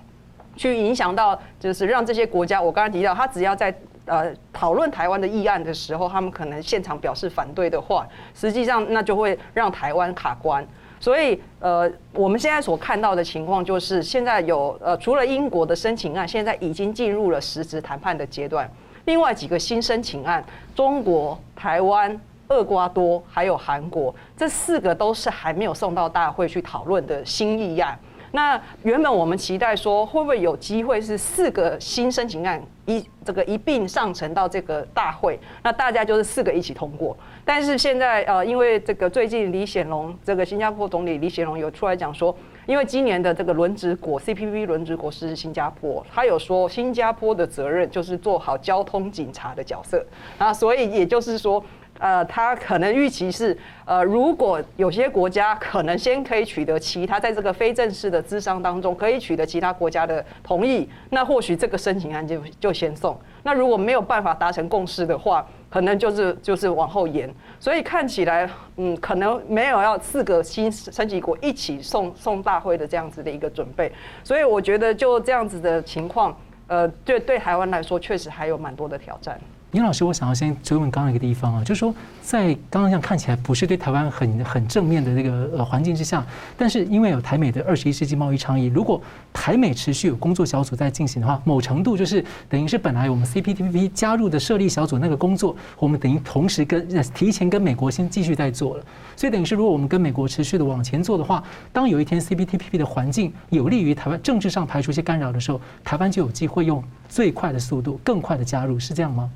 [0.55, 8.07] 去影响到，就是让这些国家，我刚刚提到，他只要在呃讨论台湾的议案的时候，他们可能现场表示反对的话，
[8.37, 10.65] 实际上那就会让台湾卡关。
[11.03, 18.71] 所以呃，我们现在所看到的情况就是，现在有呃除了英国的申请案，现在已经进入了实质谈判的阶段。
[19.07, 20.45] 另外几个新申请案，
[20.77, 22.17] 中国、台湾、
[22.51, 27.99] 厄瓜多还有韩国，这四个都是还没有送到大会去讨论的新议案。
[28.33, 37.17] 那原本我们期待说，会不会有机会是四个新申请案一这个一并上呈到这个大会，那大家就是四个一起通过。
[37.45, 42.35] 但是现在呃，因为这个最近李显龙这个新加坡总理李显龙有出来讲说，
[42.67, 50.05] 因为今年的这个轮值国 CPTPP 轮值国是新加坡，他有说新加坡的责任就是做好交通警察的角色
[50.39, 51.63] 啊，所以也就是说。
[52.03, 63.17] 呃，他可能预期是，呃，如果有些国家可能先可以取得其他，在这个非正式的咨商当中可以取得其他国家的同意，那或许这个申请案就就先送。
[63.45, 67.33] 那如果没有办法达成共识的话，可能就是就是往后延。
[67.61, 73.93] 所以看起来，嗯，可能没有要四个新申请国一起送送大会的这样子的一个准备。
[74.25, 76.37] 所以我觉得就这样子的情况，
[76.67, 79.41] 呃，对对台湾来说，确实还有蛮多的挑战。
[79.73, 86.23] 尹老师，我想要先追问刚刚一个地方啊，就是说，在刚刚这样看起来不是对台湾很很正面的这个呃环境之下，
[86.59, 89.01] 但是因为有台美的二十一世纪贸易倡议，如果
[89.33, 98.85] 台美持续有工作小组在进行的话，某程度就是等于是本来我们 CPTPP 加入的设立小组那个工作，我们等于同时跟提前跟美国先继续在做了，
[99.17, 101.43] 所以等于是如果我们跟美国持续的往前做的话，
[101.73, 109.31] 当有一天 CPTPP 的环境有利于台湾政治上排除一些干扰的时候，台湾就有机会用最快的速度更快的加入，是这样吗？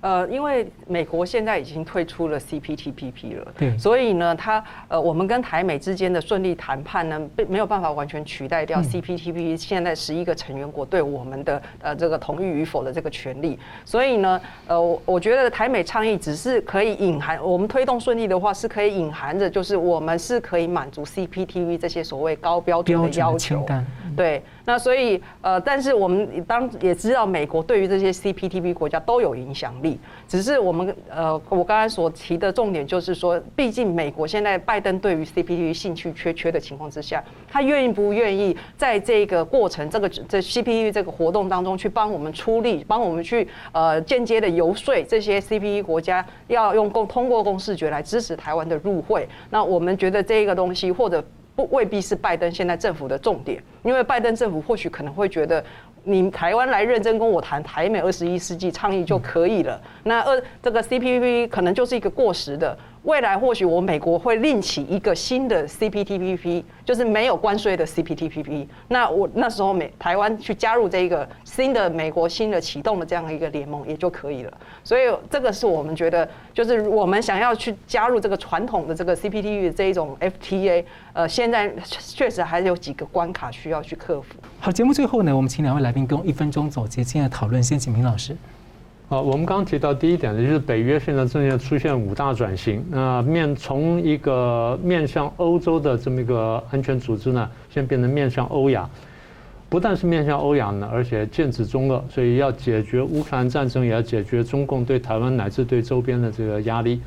[0.00, 13.58] 呃，因为美国现在已经退出了 CPTPP 了，对，所以呢，它呃，我们跟台美之间的顺利谈判呢，并没有办法完全取代掉 CPTPP 现在十一个成员国对我们的呃这个同意与否的这个权利。
[13.84, 23.66] 所以呢，呃，我我觉得台美倡议只是可以隐含，我们推动顺利的话，是可以隐含着，就是我们是可以满足 CPTPP 这些所谓高标准的要求，
[24.16, 24.42] 对。
[24.64, 30.00] 那所以，呃，但是我们当也知道，美国对于这些 CPTP 国家都有影响力。
[30.26, 49.28] 只是我们，呃，我刚才所提的重点就是说，毕竟美国现在拜登对于 CPTP 兴趣缺缺的情况之下，他愿意不愿意在这个过程、这个这 CPTP 这个活动当中去帮我们出力，帮我们去呃间接的游说这些 CPTPP 国家要用共通过共识决来支持台湾的入会。
[49.50, 51.22] 那我们觉得这个东西或者。
[51.56, 55.64] 不未必是拜登现在政府的重点，因为拜登政府或许可能会觉得，
[56.04, 62.78] 你台湾来认真跟我谈台美二十一世纪倡议就可以了，那二这个 C P P 可能就是一个过时的。
[63.06, 68.66] 未来或许我美国会另起一个新的 CPTPP，就是没有关税的 CPTPP。
[68.88, 74.52] 那我那时候美台湾去加入这一个新的美国新的启动的这样一个联盟也就可以了。
[74.82, 84.34] 所以这个是我们觉得，就是我们想要去加入这个传统的这个 CPTP 这一种 FTA，呃，现在确实还有几个关卡需要去克服。
[84.58, 87.62] 好，节目最后呢，我们请两位来宾跟我一分钟总结今天的讨论。
[87.62, 88.36] 先请明老师。
[89.08, 92.84] 啊，我们刚刚提到第一点呢，就是北约现在正在出现五大转型。
[92.90, 98.88] 那面从一个面向欧洲的这么一个安全组织呢，现在变成面向欧亚，
[99.68, 107.00] 不但是面向欧亚呢，而且剑指中俄，所以要解决乌克兰战争，也要解决中共对台湾乃至对周边的这个压力。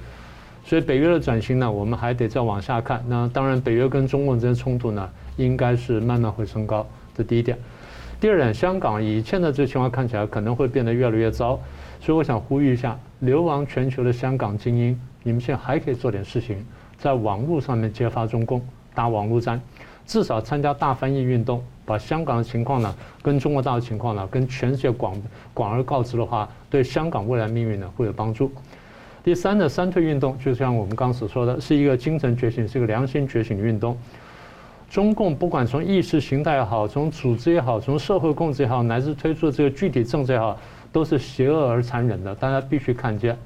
[0.63, 3.03] 所以北约的转型呢，我们还得再往下看。
[3.09, 6.87] 那当然，北约跟中共之间冲突呢，应该是慢慢会升高。
[7.13, 7.57] 这第一点。
[8.21, 11.59] 第二点，香港以现在这个情况看起来，可能会变得越来越糟。
[11.99, 16.65] 所以我想呼吁一下，流亡全球的香港精英，你们现在还可以做点事情，
[16.97, 18.61] 在网络上面揭发中共，
[18.95, 19.61] 打网络战，
[20.05, 25.13] 至少参加大翻译运动，把香港的情况呢，跟中国大陆情况呢，跟全世界广
[25.53, 28.51] 广而告之的话，对香港未来命运呢会有帮助。
[29.21, 33.97] 第三呢，三退运动，就像我们刚所说的，是一个精神觉醒，是一个良心觉醒的运动。
[34.89, 40.57] 中共不管从意识形态也好，从组织也好，从社会控制也好，乃至推出的这个具体政策也好。
[40.91, 43.37] 都是邪恶而残忍的，大家必须看见。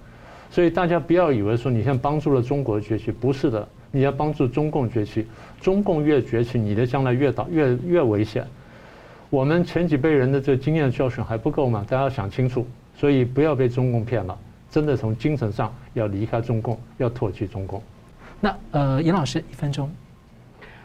[0.50, 5.28] 所以大家不要以为说你现在帮助了中国崛起，不是的，你要帮助中共崛起。
[5.60, 8.46] 中共越崛起，你的将来越倒越越危险。
[9.30, 11.86] 我们前几辈人的这个经验教训还不够吗？
[11.90, 12.68] 大家要想清楚。
[12.96, 14.38] 所以不要被中共骗了，
[14.70, 17.82] 真的从精神上要离开中共，要唾弃中共。
[18.40, 19.90] 那呃，颜老师一分钟。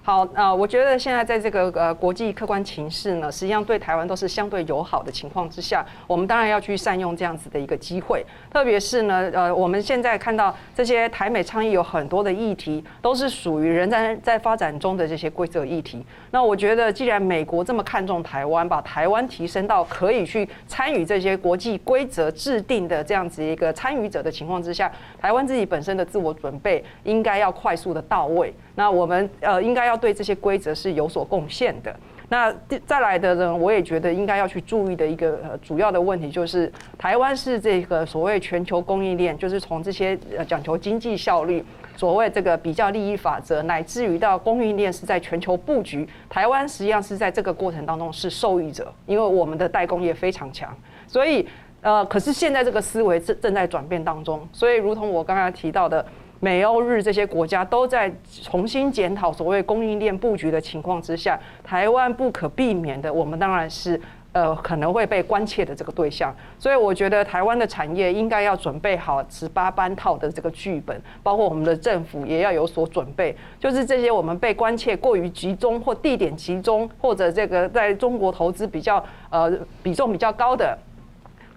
[0.09, 8.25] 好，呃，我觉得现在在这个呃国际客观情势呢，实际上对台湾都是相对友好的情况之下，我们当然要去善用这样子的一个机会。
[8.51, 16.03] 特别是呢，呃，我们现在看到这些台美倡议有很多的议题，都是属于仍然在发展中的这些规则议题。
[16.31, 24.91] 那我觉得，既然美国这么看重台湾，把台湾提升到可以去参与这些国际规则制定的这样子一个参与者的情况之下，
[25.21, 28.55] 台湾自己本身的自我准备应该要快速的到位。
[28.75, 31.95] 那我们呃应该要对这些规则是有所贡献的。
[32.31, 41.65] 那再来的人，我也觉得应该要去注意的一个呃主要的问题就是，台湾是这个所谓全球供应链，就是从这些呃讲求经济效率，
[41.97, 50.77] 所谓这个比较利益法则，乃至于到供应链是在全球布局，台湾实际上是在这个过程当中是受益者，因为我们的代工业非常强，
[51.07, 51.49] 所以
[51.81, 56.05] 呃可是现在这个思维正正在转变当中，所以如同我刚刚提到的。
[56.41, 58.13] 美欧日这些国家都在
[58.43, 64.01] 重新检讨所谓供应链布局的情况之下，台湾不可避免的，我们当然是
[64.33, 66.33] 呃可能会被关切的这个对象。
[66.59, 80.79] 所以我觉得台湾的产业应该要准备好十八般套的这个剧本，包括我们的政府也要有所准备，就是这些我们被关切过于集中或地点集中，或者这个在中国投资比较呃比重比较高的。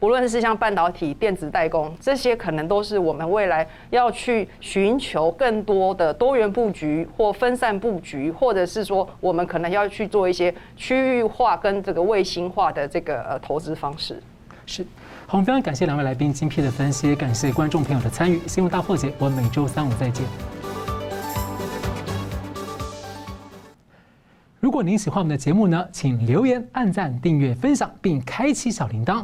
[0.01, 14.19] 无论是像半导体、电子代工，这些可能都是我们未来要去寻求更多的多元布局或分散布局，或者是说我们可能要去做一些区域化跟这个卫星化的这个呃投资方式。
[14.65, 14.83] 是，
[15.27, 18.41] 好，非常感谢两位来宾精辟的分析，感谢观众朋友的参与。
[18.47, 20.25] 新闻大破解，我们每周三五再见。
[24.59, 29.23] 如果您喜欢我们的节目呢，请留言、按赞、订阅、分享，并开启小铃铛。